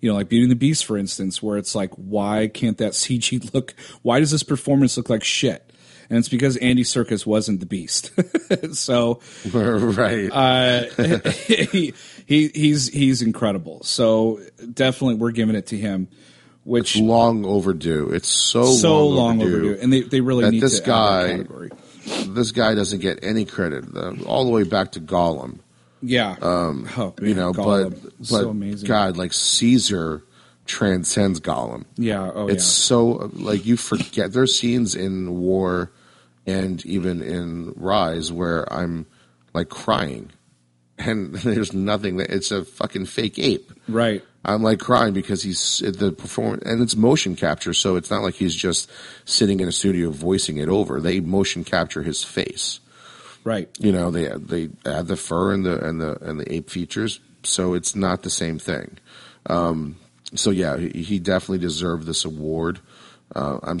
[0.00, 2.92] you know, like Beauty and the Beast, for instance, where it's like, why can't that
[2.92, 3.74] CG look?
[4.02, 5.72] Why does this performance look like shit?
[6.10, 8.12] And it's because Andy Serkis wasn't the Beast.
[8.74, 9.20] so
[9.52, 10.30] right.
[10.32, 10.84] uh,
[11.30, 11.92] he,
[12.26, 13.82] he he's he's incredible.
[13.84, 14.40] So
[14.72, 16.08] definitely, we're giving it to him.
[16.64, 18.10] Which long overdue.
[18.10, 19.56] It's so so long, long overdue.
[19.56, 21.44] overdue, and they they really need this to guy-.
[22.26, 25.58] This guy doesn't get any credit, uh, all the way back to Gollum.
[26.00, 27.90] Yeah, um, oh, You know, Gollum.
[27.90, 28.86] but but so amazing.
[28.86, 30.22] God, like Caesar
[30.64, 31.84] transcends Gollum.
[31.96, 32.86] Yeah, oh it's yeah.
[32.86, 34.32] so like you forget.
[34.32, 35.90] There's scenes in War
[36.48, 39.06] and even in Rise where I'm
[39.52, 40.32] like crying,
[40.96, 42.16] and there's nothing.
[42.16, 43.70] That, it's a fucking fake ape.
[43.88, 44.24] right.
[44.44, 48.34] I'm like crying because he's the performance, and it's motion capture, so it's not like
[48.34, 48.90] he's just
[49.26, 51.00] sitting in a studio voicing it over.
[51.00, 52.80] They motion capture his face.
[53.44, 53.68] Right.
[53.78, 57.20] You know, they they add the fur and the and the and the ape features,
[57.42, 58.98] so it's not the same thing.
[59.46, 59.96] Um,
[60.34, 62.80] so yeah, he, he definitely deserved this award.
[63.34, 63.78] Uh, I'm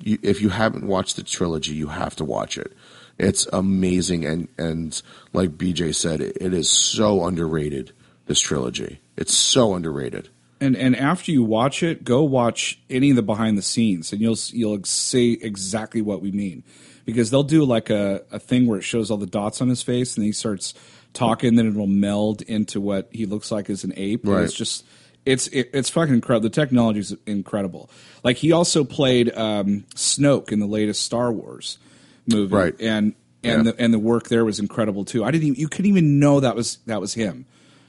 [0.00, 2.72] you, if you haven't watched the trilogy, you have to watch it.
[3.18, 5.00] It's amazing, and and
[5.32, 7.92] like BJ said, it, is so underrated.
[8.26, 10.28] This trilogy, it's so underrated.
[10.60, 14.20] And and after you watch it, go watch any of the behind the scenes, and
[14.20, 16.62] you'll you'll see exactly what we mean,
[17.04, 19.82] because they'll do like a, a thing where it shows all the dots on his
[19.82, 20.74] face, and he starts
[21.12, 24.26] talking, then it'll meld into what he looks like as an ape.
[24.26, 24.44] Right.
[24.44, 24.84] It's just
[25.24, 26.48] it's it, it's fucking incredible.
[26.48, 27.88] The technology is incredible.
[28.24, 31.78] Like he also played um, Snoke in the latest Star Wars
[32.26, 32.74] movie, Right.
[32.80, 33.14] And
[33.44, 33.72] and Yeah.
[33.72, 35.24] the and the work there was incredible too.
[35.24, 37.46] I didn't even you couldn't even know that was that was him.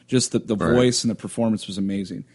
[0.08, 0.74] Just the, the Right.
[0.74, 2.26] voice and the performance was amazing.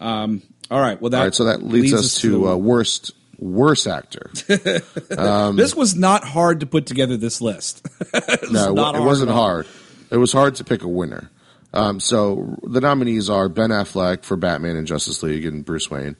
[0.00, 3.12] Um, all right, well that All right, so that leads, us, to, the- uh, worst
[3.38, 4.30] worst actor.
[4.48, 7.86] this was not hard to put together this list.
[8.50, 9.66] No, it wasn't hard.
[10.10, 11.30] It was hard to pick a winner.
[11.76, 16.16] Um, so the nominees are Ben Affleck for Batman and Justice League and Bruce Wayne,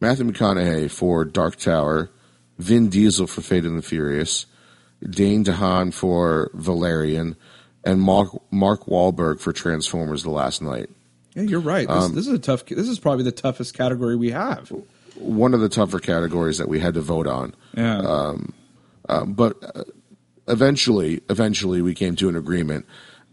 [0.00, 2.10] Matthew McConaughey for Dark Tower,
[2.58, 4.46] Vin Diesel for Fate and the Furious,
[5.08, 7.36] Dane DeHaan for Valerian,
[7.84, 10.88] and Mark Mark Wahlberg for Transformers: The Last Knight.
[11.34, 11.86] Yeah, you're right.
[11.86, 12.64] This, Um, this is a tough.
[12.64, 14.72] This is probably the toughest category we have.
[15.16, 17.54] One of the tougher categories that we had to vote on.
[17.76, 18.54] Yeah, Um,
[19.34, 19.84] but uh,
[20.48, 22.86] eventually, eventually, we came to an agreement,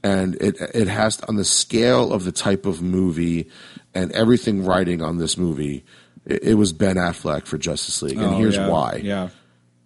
[0.04, 3.50] and it it has on the scale of the type of movie
[3.94, 5.86] and everything writing on this movie.
[6.26, 9.02] It, it was Ben Affleck for Justice League, and Oh, here's yeah, why.
[9.04, 9.30] Yeah,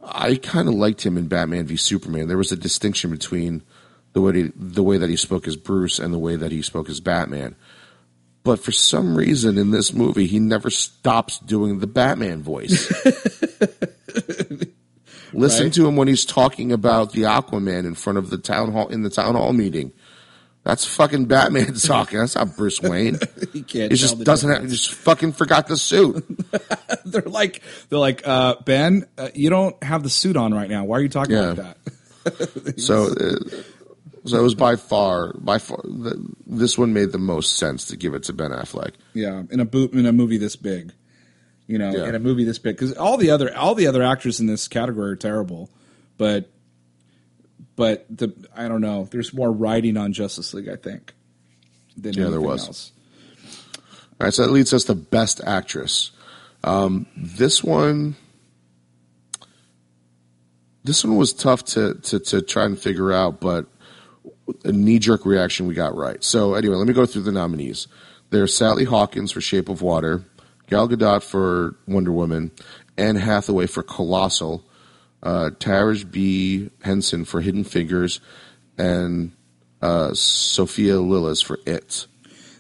[0.03, 2.27] I kind of liked him in Batman v Superman.
[2.27, 3.61] There was a distinction between
[4.13, 6.61] the way he, the way that he spoke as Bruce and the way that he
[6.61, 7.55] spoke as Batman.
[8.43, 12.87] But for some reason in this movie, he never stops doing the Batman voice.
[15.37, 15.73] Listen Right.
[15.73, 19.03] to him when he's talking about the Aquaman in front of the town hall in
[19.03, 19.91] the town hall meeting.
[20.63, 22.19] That's fucking Batman talking.
[22.19, 23.19] That's not Bruce Wayne.
[23.53, 23.91] he can't.
[23.91, 24.63] He just doesn't have.
[24.63, 26.25] He just fucking forgot the suit.
[27.05, 30.83] They're like, they're like, uh, Ben, uh, you don't have the suit on right now.
[30.83, 31.53] Why are you talking Yeah.
[31.53, 32.73] like that?
[32.81, 33.61] So, uh,
[34.25, 37.95] so it was by far, by far, the, this one made the most sense to
[37.95, 38.91] give it to Ben Affleck.
[39.13, 40.91] Yeah, in a boot in a movie this big,
[41.67, 42.07] you know, Yeah.
[42.09, 44.67] in a movie this big, because all the other all the other actors in this
[44.67, 45.69] category are terrible,
[46.17, 46.49] but
[47.75, 49.07] but the I don't know.
[49.11, 51.13] There's more writing on Justice League, I think,
[51.95, 52.67] than Yeah, there was.
[52.67, 52.91] else.
[54.19, 56.09] All right, so that leads us to Best Actress.
[56.63, 58.15] Um, this one,
[60.83, 63.65] this one was tough to, to to try and figure out, but
[64.63, 66.23] a knee jerk reaction we got right.
[66.23, 67.87] So anyway, let me go through the nominees.
[68.29, 70.23] There's Sally Hawkins for Shape of Water,
[70.67, 72.51] Gal Gadot for Wonder Woman,
[72.97, 74.63] Anne Hathaway for Colossal,
[75.23, 76.69] uh, Taraji P.
[76.83, 78.19] Henson for Hidden Figures,
[78.77, 79.31] and
[79.81, 82.07] uh, Sophia Lillis for It.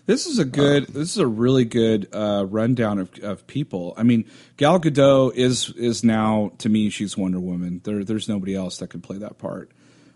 [0.05, 0.87] This is a good.
[0.87, 3.93] this is a really good uh, rundown of, of people.
[3.97, 4.23] I mean,
[4.55, 7.81] Gal Gadot is is now to me she's Wonder Woman.
[7.83, 9.69] There, there's nobody else that could play that part.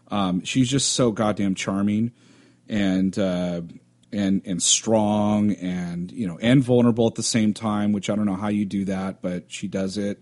[0.09, 2.13] Um, she's just so goddamn charming,
[2.69, 3.63] and uh,
[4.11, 7.91] and and strong, and you know, and vulnerable at the same time.
[7.91, 10.21] Which I don't know how you do that, but she does it,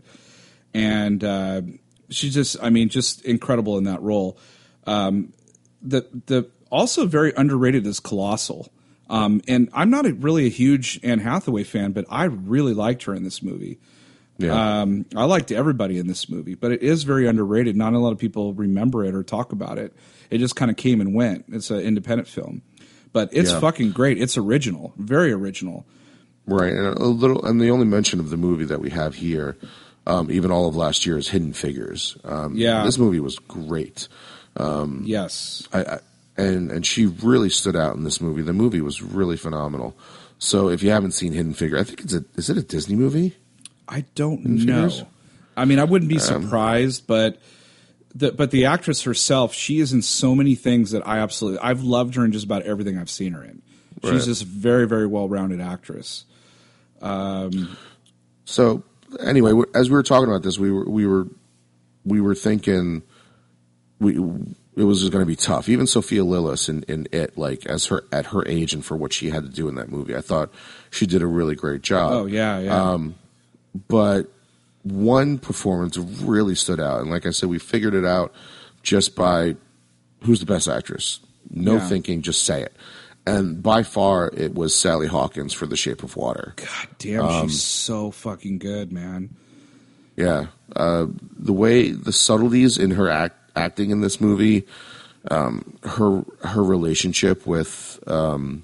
[0.74, 1.62] and uh,
[2.10, 4.38] she's just, I mean, just incredible in that role.
[4.86, 5.34] Um,
[5.82, 8.72] the the also very underrated is Colossal.
[9.10, 13.04] Um, and I'm not a, really a huge Anne Hathaway fan, but I really liked
[13.04, 13.80] her in this movie.
[14.38, 14.82] Yeah.
[14.82, 17.76] Um, I liked everybody in this movie, but it is very underrated.
[17.76, 19.94] Not a lot of people remember it or talk about it.
[20.30, 21.46] It just kind of came and went.
[21.50, 22.62] It's an independent film,
[23.14, 23.60] but it's Yeah.
[23.60, 24.22] fucking great.
[24.22, 25.86] It's original, very original.
[26.46, 29.56] Right, and a little, and the only mention of the movie that we have here,
[30.08, 32.18] um, even all of last year, is Hidden Figures.
[32.24, 32.84] Um, Yeah.
[32.84, 34.08] this movie was great,
[35.04, 36.00] Yes, I, I,
[36.38, 38.42] and and she really stood out in this movie.
[38.42, 39.96] The movie was really phenomenal.
[40.40, 42.96] So if you haven't seen Hidden Figure, I think it's a is it a Disney
[42.96, 43.36] movie?
[43.88, 44.90] I don't Hidden know.
[44.90, 45.04] Figures?
[45.58, 47.42] I mean, I wouldn't be surprised, but
[48.16, 51.84] the but the actress herself, she is in so many things that I absolutely I've
[51.84, 53.62] loved her in just about everything I've seen her in.
[54.04, 54.22] She's Right.
[54.24, 56.26] just a very very well rounded actress.
[57.02, 57.78] Um,
[58.46, 58.84] So
[59.20, 61.28] anyway, as we were talking about this, we were we were
[62.06, 63.04] we were thinking
[64.00, 64.16] we
[64.76, 65.68] it was going to be tough.
[65.68, 69.12] Even Sophia Lillis in, in it, like as her at her age and for what
[69.14, 70.50] she had to do in that movie, I thought
[70.90, 72.12] she did a really great job.
[72.14, 72.98] Oh yeah, yeah.
[73.88, 74.32] but
[74.84, 78.34] one performance really stood out, and like I said, we figured it out
[78.84, 79.56] just by
[80.24, 81.20] who's the best actress.
[81.50, 81.88] No Yeah.
[81.88, 82.74] thinking, just say it.
[83.26, 86.54] And by far, it was Sally Hawkins for The Shape of Water.
[86.56, 89.30] God damn, um, she's so fucking good, man.
[90.16, 91.08] Yeah, uh,
[91.38, 94.66] the way the subtleties in her act, acting in this movie,
[95.32, 98.64] um, her her relationship with um,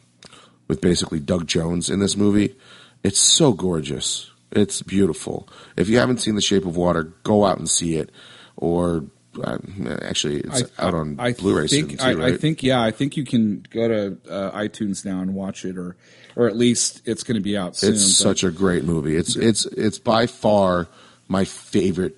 [0.67, 2.55] with basically Doug Jones in this movie,
[3.03, 4.31] it's so gorgeous.
[4.55, 5.47] It's beautiful.
[5.75, 8.09] If you haven't seen The Shape of Water, go out and see it.
[8.55, 9.05] Or
[9.43, 9.57] uh,
[10.01, 12.33] actually, it's out on I Blu-ray think, soon too, I, right?
[12.33, 15.77] I think yeah, I think you can go to uh, iTunes now and watch it,
[15.77, 15.97] or
[16.37, 17.93] or at least it's going to be out soon.
[17.93, 19.15] it's but- such a great movie.
[19.17, 20.87] It's it's it's by far
[21.27, 22.15] my favorite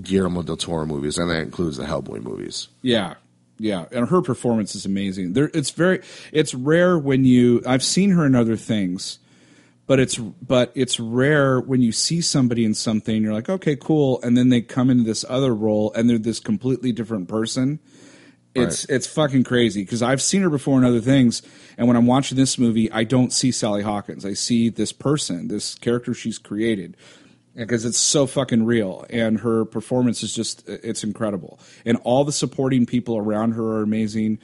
[0.00, 2.68] Guillermo del Toro movies, and that includes the Hellboy movies.
[2.82, 3.14] Yeah,
[3.58, 5.32] yeah, and her performance is amazing.
[5.32, 6.02] There, it's very,
[6.32, 7.62] it's rare when you.
[7.66, 9.18] I've seen her in other things,
[9.86, 13.22] but it's but it's rare when you see somebody in something.
[13.22, 16.40] You're like, okay, cool, and then they come into this other role and they're this
[16.40, 17.80] completely different person.
[18.54, 21.42] It's it's fucking crazy because I've seen her before in other things,
[21.76, 24.24] and when I'm watching this movie, I don't see Sally Hawkins.
[24.24, 26.96] I see this person, this character she's created,
[27.54, 32.32] because it's so fucking real, and her performance is just it's incredible, and all the
[32.32, 34.38] supporting people around her are amazing.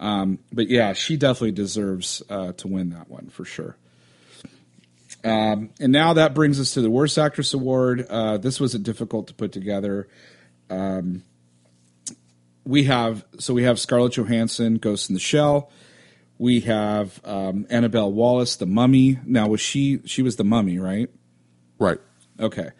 [0.00, 3.76] Um, but yeah, she definitely deserves uh, to win that one for sure.
[5.22, 8.06] Um, and now that brings us to the Worst Actress Award.
[8.08, 10.08] Uh, this was a difficult to put together.
[10.70, 11.24] Um,
[12.64, 15.70] we have so we have Scarlett Johansson, Ghost in the Shell.
[16.38, 19.18] We have um, Annabelle Wallis, The Mummy.
[19.26, 21.10] Now was she she was the Mummy, right?
[21.78, 21.98] Right.
[22.38, 22.70] Okay.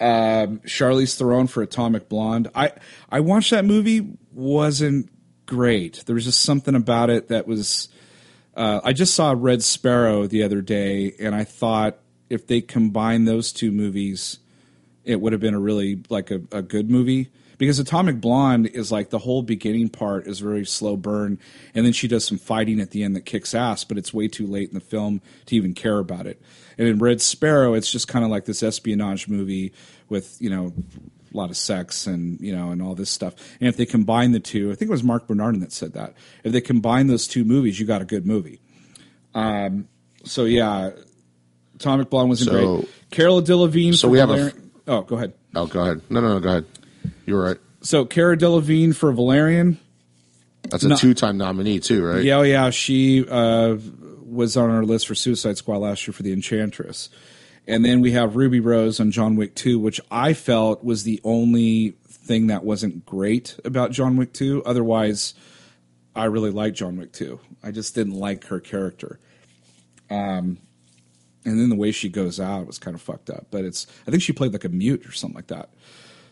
[0.00, 2.48] Um, Charlize Theron for Atomic Blonde.
[2.54, 2.72] I
[3.10, 4.16] I watched that movie.
[4.32, 5.10] wasn't
[5.46, 6.04] great.
[6.06, 7.88] There was just something about it that was.
[8.54, 11.98] Uh, I just saw Red Sparrow the other day, and I thought
[12.28, 14.38] if they combined those two movies,
[15.04, 17.30] it would have been a really like a, a good movie.
[17.58, 21.38] Because Atomic Blonde is like the whole beginning part is very slow burn,
[21.74, 24.28] and then she does some fighting at the end that kicks ass, but it's way
[24.28, 26.40] too late in the film to even care about it.
[26.78, 29.74] And in Red Sparrow, it's just kind of like this espionage movie
[30.08, 30.72] with you know
[31.32, 33.34] a lot of sex and you know and all this stuff.
[33.60, 36.14] And if they combine the two, I think it was Marc Bernardin that said that.
[36.44, 38.60] If they combine those two movies, you got a good movie.
[39.34, 39.88] Um,
[40.24, 40.90] so yeah,
[41.76, 42.88] Atomic Blonde wasn't So- great.
[43.10, 43.94] Cara Delevingne.
[43.96, 44.54] so we have a Valer- f-
[44.88, 45.32] oh, go ahead.
[45.54, 46.00] Oh, go ahead.
[46.10, 46.40] No, no, no.
[46.40, 46.64] Go ahead.
[47.26, 47.56] You're right.
[47.82, 49.78] So Cara Delevingne for Valerian.
[50.68, 50.96] That's a No.
[50.96, 52.22] two-time nominee too, right?
[52.22, 53.76] Yeah, oh yeah, she uh,
[54.24, 57.08] was on our list for Suicide Squad last year for The Enchantress.
[57.70, 61.20] And then we have Ruby Rose on John Wick 2, which I felt was the
[61.22, 64.64] only thing that wasn't great about John Wick 2.
[64.66, 65.34] Otherwise,
[66.16, 67.38] I really liked John Wick 2.
[67.62, 69.20] I just didn't like her character.
[70.10, 70.58] Um,
[71.44, 73.46] and then the way she goes out was kind of fucked up.
[73.52, 75.70] But it's, I think she played like a mute or something like that.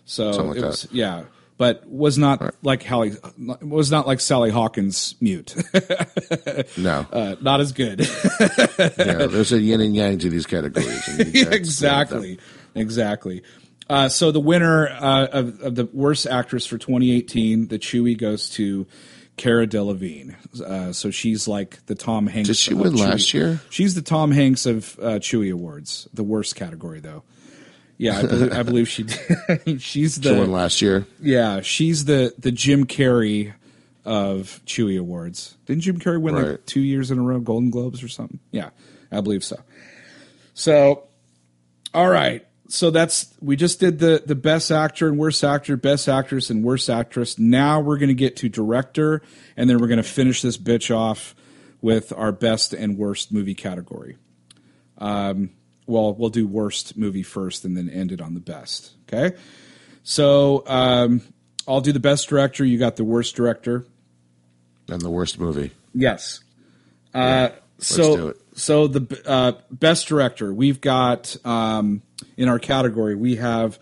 [0.05, 0.87] So Something like it that.
[0.91, 1.25] yeah,
[1.59, 3.13] but was not like Hallie,
[3.61, 5.55] was not like Sally Hawkins mute.
[6.77, 7.07] No.
[7.13, 8.01] uh, not as good.
[8.01, 8.87] yeah.
[9.27, 11.07] There's a yin and yang to these categories.
[11.09, 12.39] and you Yeah, can't exactly,
[12.75, 13.43] exactly.
[13.91, 18.49] Uh, so the winner uh, of, of the worst actress for 2018, the Chewy goes
[18.51, 18.87] to
[19.37, 20.35] Cara Delevingne.
[20.61, 22.49] Uh, so she's like the Tom Hanks.
[22.49, 23.61] Did she of win last year?
[23.71, 27.23] She's the Tom Hanks of uh, Chewie Awards, the worst category though.
[27.99, 29.03] Yeah, I believe, I believe she.
[29.03, 29.83] did.
[29.83, 31.05] she's She won last year.
[31.21, 33.53] yeah, she's the the Jim Carrey
[34.05, 35.57] of Chewy Awards.
[35.67, 38.39] Didn't Jim Carrey win like two years in a row, Golden Globes or something?
[38.53, 38.71] Yeah,
[39.11, 39.57] I believe so.
[40.55, 41.05] So,
[41.93, 42.45] all right.
[42.71, 46.63] So that's we just did the the best actor and worst actor, best actress and
[46.63, 47.39] worst actress.
[47.39, 49.23] Now we're going to get to director,
[49.57, 51.35] and then we're going to finish this bitch off
[51.81, 54.17] with our best and worst movie category.
[54.99, 55.51] Um,
[55.89, 58.93] well, we'll do worst movie first, and then end it on the best.
[59.09, 59.37] Okay.
[60.03, 61.23] So um,
[61.67, 62.65] I'll do the best director.
[62.65, 63.87] You got the worst director.
[64.89, 65.73] And the worst movie.
[65.95, 66.41] Yes.
[67.15, 68.37] Uh, so, do it.
[68.55, 72.03] so the uh, best director we've got um,
[72.37, 73.79] in our category we have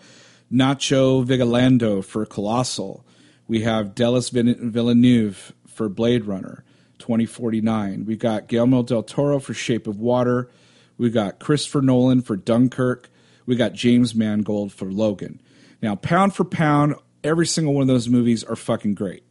[0.51, 3.05] Nacho Vigalondo for Colossal.
[3.47, 6.63] We have Denis Villeneuve for Blade Runner
[6.99, 8.05] 2049.
[8.05, 10.49] We've got Guillermo del Toro for Shape of Water.
[10.97, 13.09] We've got Christopher Nolan for Dunkirk.
[13.45, 15.41] We got James Mangold for Logan.
[15.81, 19.23] Now, pound for pound, every single one of those movies are fucking great.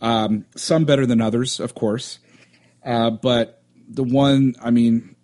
[0.00, 2.18] Um, some better than others, of course.
[2.84, 5.16] Uh, but the one, I mean,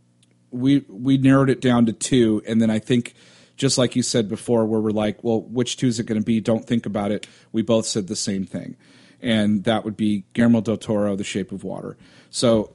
[0.51, 3.15] we we narrowed it down to two, and then I think,
[3.57, 6.25] just like you said before, where we're like, well, which two is it going to
[6.25, 6.41] be?
[6.41, 7.27] Don't think about it.
[7.53, 8.77] We both said the same thing,
[9.21, 11.97] and that would be Guillermo del Toro, The Shape of Water.
[12.31, 12.75] So,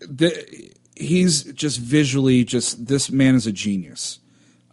[0.00, 4.18] the, he's just visually, just this man is a genius.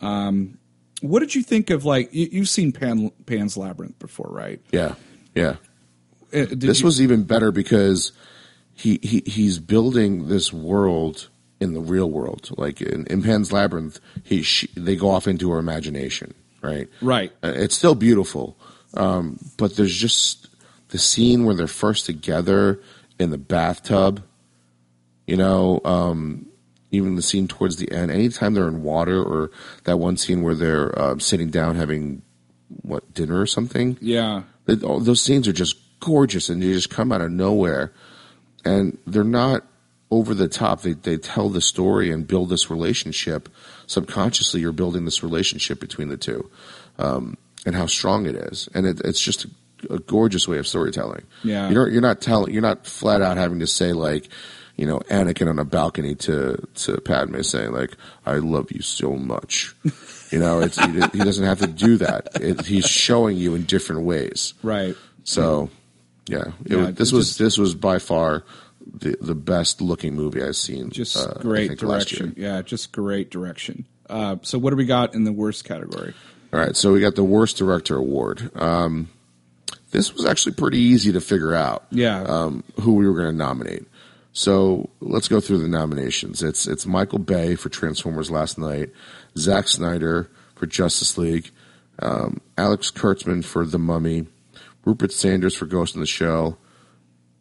[0.02, 0.58] Um,
[1.02, 4.60] what did you think of like you, you've seen Pan, Pan's Labyrinth before, right?
[4.72, 4.96] Yeah.
[5.36, 5.56] Yeah.
[6.34, 8.12] Uh, This you- was even better because
[8.74, 12.50] he, he he's building this world in the real world.
[12.58, 16.88] Like in, in Pan's Labyrinth, he she, they go off into her imagination, right?
[17.02, 17.32] right.
[17.44, 18.58] Uh, It's still beautiful,
[18.94, 20.48] um, but there's just
[20.90, 22.80] the scene where they're first together
[23.20, 24.24] in the bathtub.
[25.28, 26.48] You know, um,
[26.90, 29.52] even the scene towards the end, anytime they're in water or
[29.84, 32.22] that one scene where they're uh, sitting down having
[32.82, 33.98] what dinner or something.
[34.02, 34.44] Yeah.
[34.68, 37.92] It, all, those scenes are just gorgeous and they just come out of nowhere.
[38.64, 39.66] And they're not
[40.12, 40.82] over the top.
[40.82, 43.50] They, they tell the story and build this relationship.
[43.86, 46.50] Subconsciously, you're building this relationship between the two
[47.00, 48.70] um, and how strong it is.
[48.74, 49.50] And it, it's just a,
[49.90, 51.24] a gorgeous way of storytelling.
[51.44, 51.70] Yeah.
[51.70, 54.30] You're, you're not telling, you're not flat out having to say, like,
[54.78, 57.92] you know, Anakin on a balcony to, to Padme saying, like,
[58.26, 59.76] I love you so much.
[60.32, 62.30] You know, it's, he, he doesn't have to do that.
[62.40, 64.54] It, he's showing you in different ways.
[64.62, 64.96] Right.
[65.24, 65.70] So,
[66.28, 68.44] yeah, it Yeah, this was just- this was by far
[69.00, 70.90] the the best looking movie I've seen.
[70.92, 72.34] Just uh, great think direction.
[72.38, 73.86] Yeah, just great direction.
[74.10, 76.14] Uh, so what do we got in the worst category?
[76.54, 78.50] All right, so we got the worst director award.
[78.56, 79.10] Um,
[79.92, 81.86] this was actually pretty easy to figure out.
[81.92, 82.22] Yeah.
[82.24, 83.86] um, who we were going to nominate.
[84.38, 86.44] So let's go through the nominations.
[86.44, 88.92] It's it's Michael Bay for Transformers Last Knight,
[89.36, 91.50] Zack Snyder for Justice League,
[92.04, 94.28] um, Alex Kurtzman for The Mummy,
[94.86, 96.56] Rupert Sanders for Ghost in the Shell.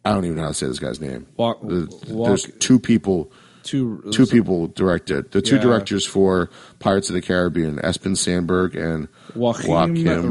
[0.03, 1.27] I don't even know how to say this guy's name.
[1.37, 3.31] Walk- walk- there's two people.
[3.61, 5.31] Two Two people directed.
[5.31, 5.61] The two Yeah.
[5.61, 9.67] directors for Pirates of the Caribbean, Espen Sandberg and Joachim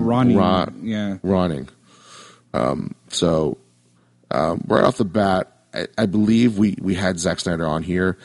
[0.04, 0.36] Ronning.
[0.36, 1.18] Ron- Yeah.
[1.22, 1.68] Ronning.
[2.54, 3.58] Um, so
[4.32, 8.16] um, right off the bat, I, I believe we, we had Zack Snyder on here,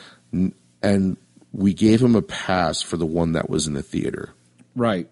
[0.82, 1.18] and
[1.52, 4.30] we gave him a pass for the one that was in the theater.
[4.76, 5.08] Right.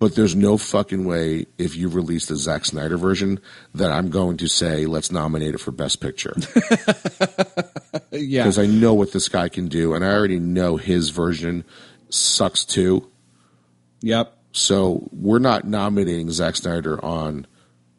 [0.00, 3.38] But there's no fucking way if you release the Zack Snyder version
[3.72, 6.34] that I'm going to say let's nominate it for Best Picture
[8.10, 8.42] Yeah.
[8.42, 11.64] because I know what this guy can do, and I already know his version
[12.08, 13.08] sucks too.
[14.00, 14.36] Yep.
[14.50, 17.46] So we're not nominating Zack Snyder on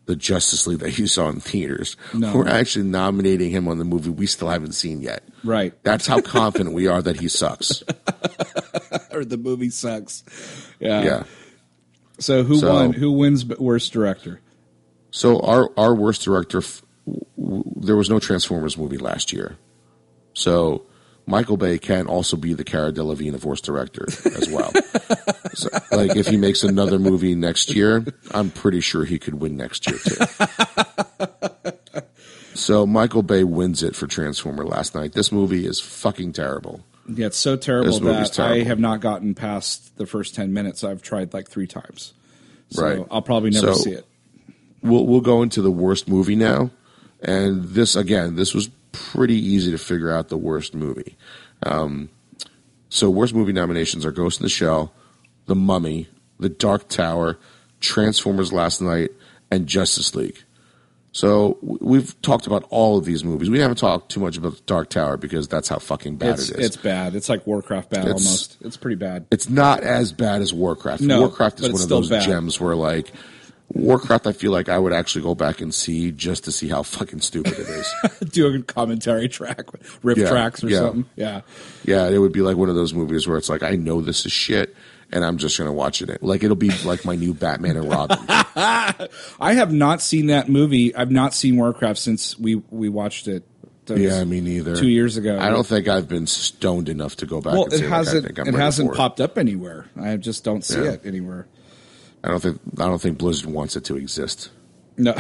[0.06, 1.96] the Justice League that you saw in theaters.
[2.14, 2.36] No.
[2.36, 5.24] We're actually nominating him on the movie we still haven't seen yet.
[5.44, 5.74] Right.
[5.84, 7.84] That's how confident we are that he sucks.
[9.12, 10.24] Or the movie sucks.
[10.80, 11.04] Yeah.
[11.04, 11.24] Yeah.
[12.20, 12.94] So who So- won?
[12.94, 14.40] Who wins worst director?
[15.12, 19.58] So our our worst director, f- w- w- there was no Transformers movie last year.
[20.34, 20.84] So
[21.26, 24.72] Michael Bay can also be the Cara Delevingne worst director as well.
[25.54, 29.56] so, like if he makes another movie next year, I'm pretty sure he could win
[29.56, 30.16] next year too.
[32.54, 35.14] so Michael Bay wins it for Transformer Last Knight.
[35.14, 36.82] This movie is fucking terrible.
[37.08, 40.84] Yeah, it's so terrible that I have not gotten past the first ten minutes.
[40.84, 42.14] I've tried like three times.
[42.70, 43.08] So Right.
[43.12, 44.06] I'll probably never So- see it.
[44.82, 46.72] we'll we'll go into the worst movie now,
[47.22, 51.18] and this again, this was pretty easy to figure out the worst movie.
[51.64, 52.10] Um,
[52.90, 54.94] so worst movie nominations are Ghost in the Shell,
[55.48, 56.08] The Mummy,
[56.40, 57.38] The Dark Tower,
[57.82, 59.12] Transformers Last Knight,
[59.52, 60.42] and Justice League.
[61.12, 63.48] So we've talked about all of these movies.
[63.50, 66.50] We haven't talked too much about The Dark Tower because that's how fucking bad It's
[66.50, 66.66] it is.
[66.68, 67.14] it's bad.
[67.16, 68.58] It's like Warcraft bad It's- almost.
[68.62, 69.28] It's pretty bad.
[69.30, 71.02] it's not as bad as Warcraft.
[71.04, 72.24] No, Warcraft is one of those bad.
[72.24, 73.12] gems where like
[73.74, 76.84] Warcraft, I feel like I would actually go back and see just to see how
[76.84, 77.94] fucking stupid it is.
[78.32, 79.62] Do a commentary track,
[80.04, 80.78] riff Yeah, tracks or yeah.
[80.80, 81.06] something.
[81.16, 81.42] Yeah.
[81.84, 84.26] yeah, it would be like one of those movies where it's like I know this
[84.28, 84.76] is shit,
[85.12, 86.22] and I'm just gonna watch it.
[86.22, 88.18] Like it'll be like my new Batman and Robin.
[88.28, 90.96] I have not seen that movie.
[90.96, 93.44] I've not seen Warcraft since we we watched it.
[93.90, 94.76] Yeah, me neither.
[94.78, 95.38] Two years ago.
[95.38, 97.54] I don't think I've been stoned enough to go back.
[97.54, 98.40] Well, and it like, hasn't.
[98.40, 99.88] I'm it hasn't popped up anywhere.
[100.00, 100.92] I just don't see Yeah.
[100.92, 101.48] it anywhere.
[102.24, 102.60] I don't think.
[102.80, 104.50] I don't think Blizzard wants it to exist.
[104.98, 105.16] No.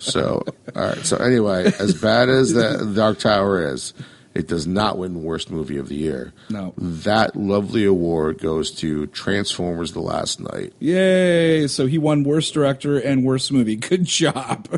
[0.00, 0.42] So,
[0.74, 1.04] all right.
[1.04, 3.92] So anyway, as bad as the Dark Tower is,
[4.40, 6.32] it does not win worst movie of the year.
[6.48, 6.74] No.
[6.76, 10.72] That lovely award goes to Transformers: The Last Knight.
[10.80, 11.66] Yay!
[11.68, 13.76] So he won worst director and worst movie.
[13.90, 14.68] Good job.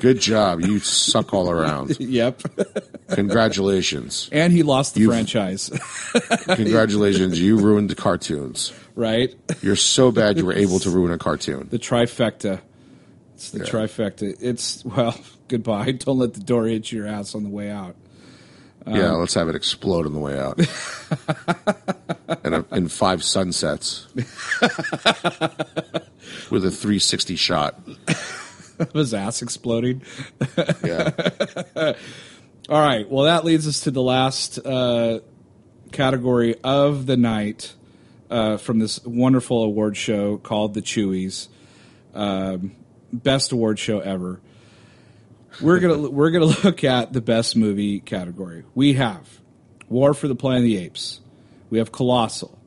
[0.00, 0.60] Good job.
[0.62, 1.98] You suck all around.
[2.00, 2.40] yep.
[3.10, 4.28] Congratulations.
[4.32, 5.70] And he lost the You've- franchise.
[6.46, 7.40] Congratulations.
[7.40, 8.72] You ruined the cartoons.
[8.94, 9.34] right?
[9.62, 11.68] You're so bad you were able to ruin a cartoon.
[11.70, 12.60] The trifecta.
[13.34, 13.64] It's the Yeah.
[13.64, 14.36] trifecta.
[14.40, 15.92] It's well, goodbye.
[15.92, 17.96] Don't let the door hit your ass on the way out.
[18.86, 20.58] Yeah, Um, let's have it explode on the way out.
[22.44, 24.06] and in five sunsets.
[26.50, 27.80] With a 360 shot.
[28.78, 30.02] of His ass exploding.
[30.84, 31.10] Yeah.
[32.68, 33.08] All right.
[33.08, 35.20] Well, that leads us to the last uh,
[35.92, 37.74] category of the night
[38.30, 41.48] uh, from this wonderful award show called the Chewies.
[42.14, 42.72] Um,
[43.12, 44.40] best award show ever.
[45.60, 48.64] We're gonna we're gonna look at the best movie category.
[48.74, 49.40] We have
[49.88, 51.20] War for the Planet of the Apes.
[51.70, 52.58] We have Colossal.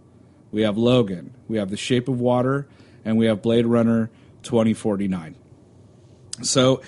[0.51, 1.33] We have Logan.
[1.47, 2.67] We have The Shape of Water,
[3.05, 4.09] and we have Blade Runner
[4.43, 5.35] 2049.
[6.41, 6.81] So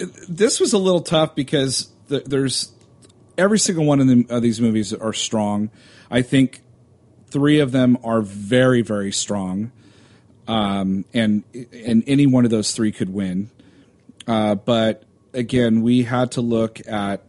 [0.00, 2.72] uh, this was a little tough because th- there's
[3.38, 5.70] every single one of, them, of these movies are strong.
[6.10, 6.62] I think
[7.28, 9.72] three of them are very very strong,
[10.48, 13.50] um, and and any one of those three could win.
[14.26, 17.22] Uh, but again, we had to look at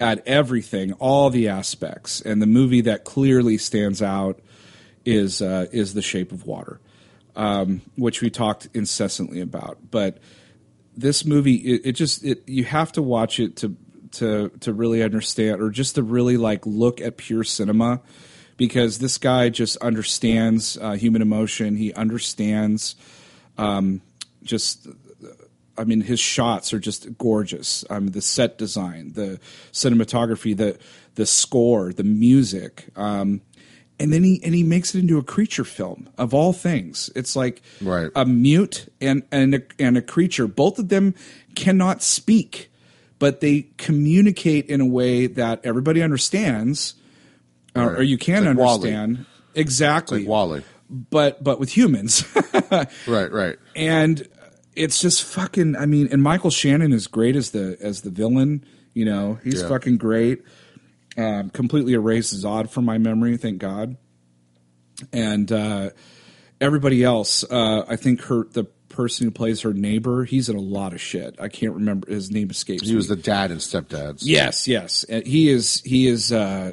[0.00, 4.40] at everything, all the aspects, and the movie that clearly stands out
[5.04, 6.80] is uh, is The Shape of Water,
[7.36, 9.78] um, which we talked incessantly about.
[9.90, 10.18] But
[10.96, 13.76] this movie, it, it just it, you have to watch it to
[14.12, 18.00] to to really understand, or just to really like look at pure cinema,
[18.56, 21.76] because this guy just understands uh, human emotion.
[21.76, 22.96] He understands
[23.56, 24.02] um,
[24.42, 24.88] just
[25.78, 27.84] I mean, his shots are just gorgeous.
[27.88, 29.38] I Um, the set design, the
[29.72, 30.78] cinematography, the
[31.14, 33.40] the score, the music, um,
[33.98, 37.10] and then he and he makes it into a creature film of all things.
[37.14, 38.10] It's like Right.
[38.14, 40.46] a mute and and a, and a creature.
[40.46, 41.14] Both of them
[41.54, 42.70] cannot speak,
[43.18, 46.94] but they communicate in a way that everybody understands,
[47.74, 47.98] or, Right.
[47.98, 48.92] or you can like WALL-E.
[48.94, 50.20] understand exactly.
[50.20, 50.62] Like WALL-E.
[50.90, 52.24] but but with humans.
[53.06, 53.56] Right, right.
[53.76, 54.26] and
[54.74, 55.76] it's just fucking.
[55.76, 58.64] I mean, and Michael Shannon is great as the as the villain.
[58.94, 59.68] You know, he's Yeah.
[59.68, 60.42] fucking great.
[61.16, 63.96] Um, completely erased Zod from my memory, thank God.
[65.12, 65.90] And uh,
[66.60, 70.60] everybody else, uh, I think her the person who plays her neighbor, he's in a
[70.60, 71.34] lot of shit.
[71.40, 72.84] I can't remember his name escapes.
[72.84, 72.96] He me.
[72.96, 74.20] was the dad and stepdads.
[74.22, 75.04] Yes, yes.
[75.04, 75.82] And he is.
[75.84, 76.32] He is.
[76.32, 76.72] Uh,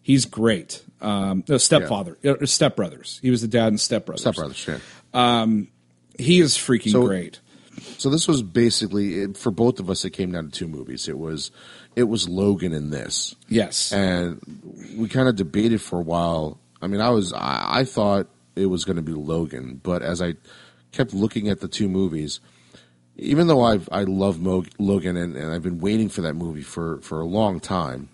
[0.00, 0.82] he's great.
[1.00, 3.20] Um, no, stepfather, uh, stepbrothers.
[3.20, 4.20] He was the dad and stepbrothers.
[4.24, 4.80] Stepbrothers,
[5.12, 5.58] yeah.
[6.18, 7.40] He is freaking So- great.
[7.98, 10.04] So this was basically for both of us.
[10.04, 11.08] It came down to two movies.
[11.08, 11.50] It was
[11.96, 13.92] it was Logan in this, Yes.
[13.92, 14.40] and
[14.96, 16.58] we kind of debated for a while.
[16.80, 20.20] I mean, I was I, I thought it was going to be Logan, but as
[20.20, 20.34] I
[20.92, 22.40] kept looking at the two movies,
[23.16, 26.62] even though I've I love Mo- Logan and, and I've been waiting for that movie
[26.62, 28.08] for for a long time,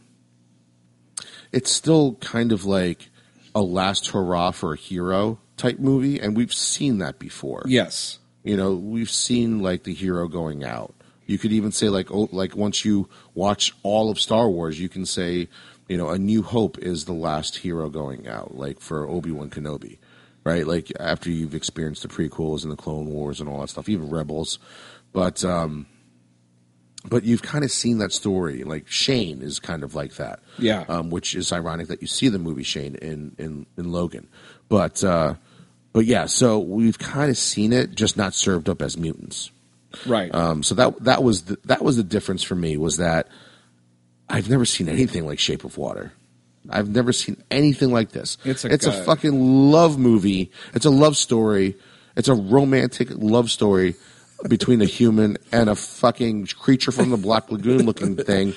[1.53, 3.11] it's still kind of like
[3.55, 7.62] a last hurrah for a hero type movie, and we've seen that before.
[7.66, 8.18] yes.
[8.44, 10.94] You know, we've seen like the hero going out.
[11.26, 14.88] You could even say like oh, like once you watch all of Star Wars, you
[14.88, 15.48] can say,
[15.88, 19.50] you know, A New Hope is the last hero going out, like for Obi Wan
[19.50, 19.98] Kenobi,
[20.44, 20.66] right?
[20.66, 24.09] Like after you've experienced the prequels and the Clone Wars and all that stuff, even
[24.09, 24.59] Rebels,
[25.12, 25.86] but um,
[27.04, 28.64] but you've kind of seen that story.
[28.64, 30.84] Like Shane is kind of like that, Yeah.
[30.88, 34.28] Um, which is ironic that you see the movie Shane in in in Logan,
[34.70, 35.34] but uh,
[35.99, 39.51] but yeah, so we've kind of seen it, just not served up as mutants.
[40.07, 40.32] Right.
[40.32, 43.26] Um, so that that was the, that was the difference for me was that
[44.28, 46.12] I've never seen anything like Shape of Water.
[46.70, 48.38] I've never seen anything like this.
[48.44, 50.53] It's a it's a fucking love movie.
[50.72, 51.74] It's a love story.
[52.14, 53.96] It's a romantic love story
[54.47, 58.55] between a human and a fucking creature from the Black Lagoon looking thing.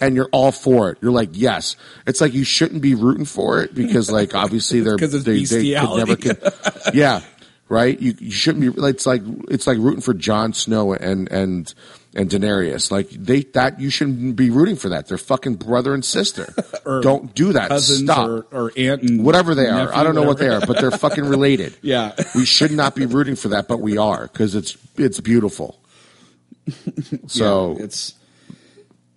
[0.00, 0.98] And you're all for it.
[1.02, 1.76] You're like, yes.
[2.06, 5.96] It's like you shouldn't be rooting for it because, like, obviously they're they, they could
[5.96, 6.16] never.
[6.16, 6.42] Could,
[6.94, 7.20] yeah,
[7.68, 8.00] right.
[8.00, 8.86] You, you shouldn't be.
[8.86, 11.72] It's like it's like rooting for Jon Snow and and
[12.14, 12.90] and Daenerys.
[12.90, 15.06] Like they that you shouldn't be rooting for that.
[15.08, 16.52] They're fucking brother and sister.
[16.86, 17.78] Or Don't do that.
[17.82, 18.28] Stop.
[18.28, 19.94] or, or aunt and whatever they are.
[19.94, 21.76] I don't know what they are, but they're fucking related.
[21.82, 22.14] Yeah.
[22.34, 25.78] we should not be rooting for that, but we are because it's it's beautiful.
[27.26, 28.14] So Yeah, it's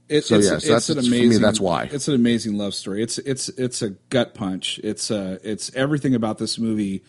[0.10, 1.42] it, So, it's, yeah, so it's that's- an for me, amazing.
[1.42, 1.90] that's why.
[1.92, 3.02] it's an amazing love story.
[3.02, 4.80] It's it's it's a gut punch.
[4.84, 7.04] It's uh it's everything about this movie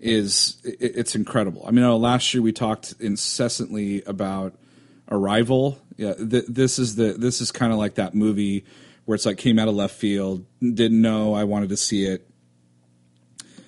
[0.00, 1.64] is it, it's incredible.
[1.66, 4.54] I mean, last year we talked incessantly about
[5.10, 5.78] Arrival.
[5.96, 8.64] Yeah, th- this is the this is kind of like that movie
[9.04, 12.28] where it's like came out of left field, didn't know I wanted to see it,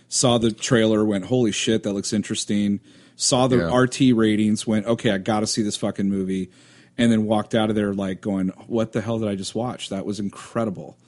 [0.09, 2.81] saw the trailer, went holy shit, that looks interesting.
[3.17, 3.75] Saw the Yeah.
[3.77, 6.51] RT ratings, went okay, I got to see this fucking movie,
[6.99, 9.89] and then walked out of there like going, what the hell did I just watch?
[9.89, 10.99] That was incredible,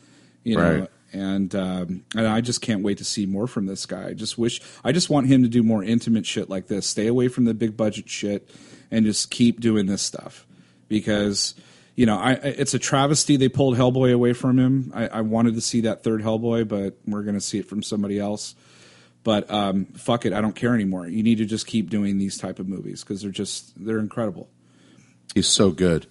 [0.45, 0.81] you know.
[0.81, 0.89] Right.
[1.15, 4.09] And um, and I just can't wait to see more from this guy.
[4.09, 6.87] I just wish I just want him to do more intimate shit like this.
[6.87, 8.49] Stay away from the big budget shit,
[8.93, 10.47] and just keep doing this stuff
[10.87, 11.57] because
[11.97, 14.93] you know I it's a travesty they pulled Hellboy away from him.
[14.95, 17.83] I, I wanted to see that third Hellboy, but we're going to see it from
[17.83, 18.55] somebody else.
[19.25, 21.07] But um, fuck it, I don't care anymore.
[21.07, 24.49] You need to just keep doing these type of movies because they're just they're incredible.
[25.35, 26.07] he's so good.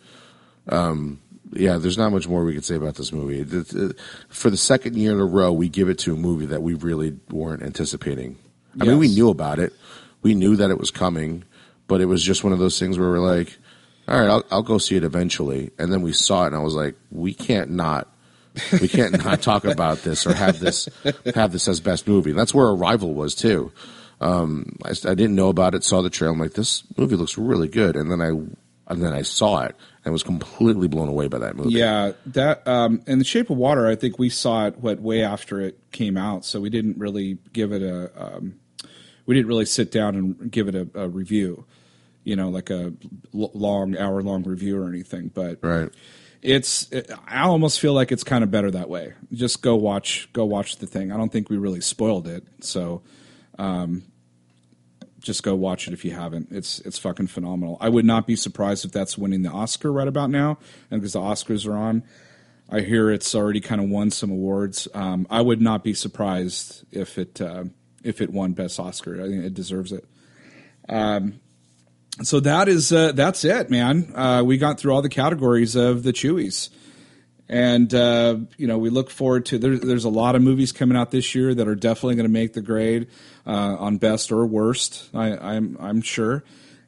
[0.68, 1.22] Um,
[1.53, 3.44] yeah, there's not much more we could say about this movie.
[4.30, 6.74] For the second year in a row, we give it to a movie that we
[6.74, 8.38] really weren't anticipating.
[8.80, 9.74] I mean, we knew about it.
[10.22, 11.44] We knew that it was coming,
[11.91, 13.57] but it was just one of those things where we're like,
[14.07, 15.72] all right, I'll, I'll go see it eventually.
[15.77, 18.07] And then we saw it, and I was like, we can't not.
[18.80, 20.88] We can't not talk about this or have this
[21.35, 22.31] have this as best movie.
[22.31, 23.73] That's where Arrival was too.
[24.22, 26.34] Um, I, I didn't know about it, saw the trailer.
[26.34, 28.27] I'm like, this movie looks really good, and then I
[28.89, 31.72] and then I saw it and was completely blown away by that movie.
[31.72, 33.85] Yeah, that um, and the Shape of Water.
[33.85, 37.38] I think we saw it what way after it came out, so we didn't really
[37.51, 38.11] give it a.
[38.15, 38.59] Um,
[39.26, 41.65] we didn't really sit down and give it a, a review,
[42.23, 42.93] you know, like a
[43.34, 45.31] long hour long review or anything.
[45.34, 45.89] But Right.
[46.41, 49.14] it's it, I almost feel like it's kind of better that way.
[49.31, 51.11] Just go watch go watch the thing.
[51.11, 53.02] I don't think we really spoiled it, so
[53.60, 54.03] um,
[55.19, 56.48] just go watch it if you haven't.
[56.52, 57.77] It's it's fucking phenomenal.
[57.80, 60.57] I would not be surprised if that's winning the Oscar right about now,
[60.89, 62.03] and because the Oscars are on.
[62.73, 64.88] I hear it's already kind of won some awards.
[64.93, 67.65] Um, I would not be surprised if it uh,
[68.03, 69.22] if it won Best Oscar.
[69.22, 70.06] I think it deserves it.
[70.88, 71.41] Um,
[72.23, 74.11] so that is uh, that's it, man.
[74.15, 76.69] Uh, we got through all the categories of the Chewies,
[77.48, 79.57] and uh, you know we look forward to.
[79.57, 82.31] There, there's a lot of movies coming out this year that are definitely going to
[82.31, 83.07] make the grade
[83.45, 85.10] uh, on best or worst.
[85.14, 86.43] I, I'm I'm sure,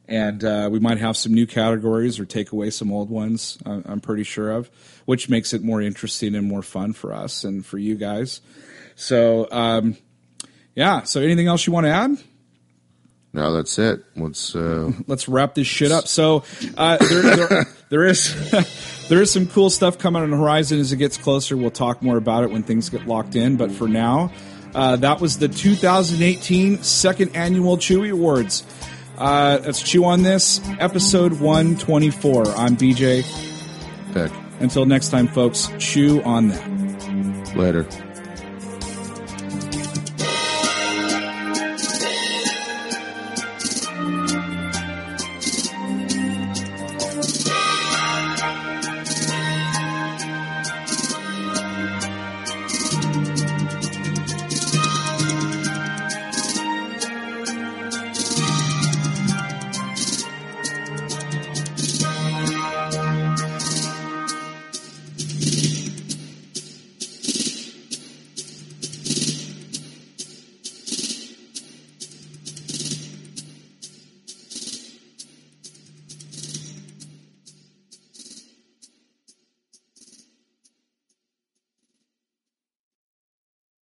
[0.08, 3.58] and uh, we might have some new categories or take away some old ones.
[3.66, 4.70] I'm pretty sure of,
[5.06, 8.42] which makes it more interesting and more fun for us and for you guys.
[8.96, 9.98] So um,
[10.76, 11.04] yeah.
[11.04, 12.18] So anything else you want to add?
[13.34, 14.04] No, that's it.
[14.16, 16.08] Let's uh, let's wrap this shit up.
[16.08, 16.44] So
[16.78, 18.34] uh, there, there, there is
[19.10, 21.58] there is some cool stuff coming on the horizon as it gets closer.
[21.58, 23.58] We'll talk more about it when things get locked in.
[23.58, 24.32] But for now,
[24.76, 28.64] uh, that was the 2018 second annual Chewy Awards.
[29.18, 32.48] Uh, let's chew on this episode 124.
[32.50, 33.24] I'm BJ.
[34.14, 35.70] pick Until next time, folks.
[35.80, 37.54] Chew on that.
[37.56, 37.88] later.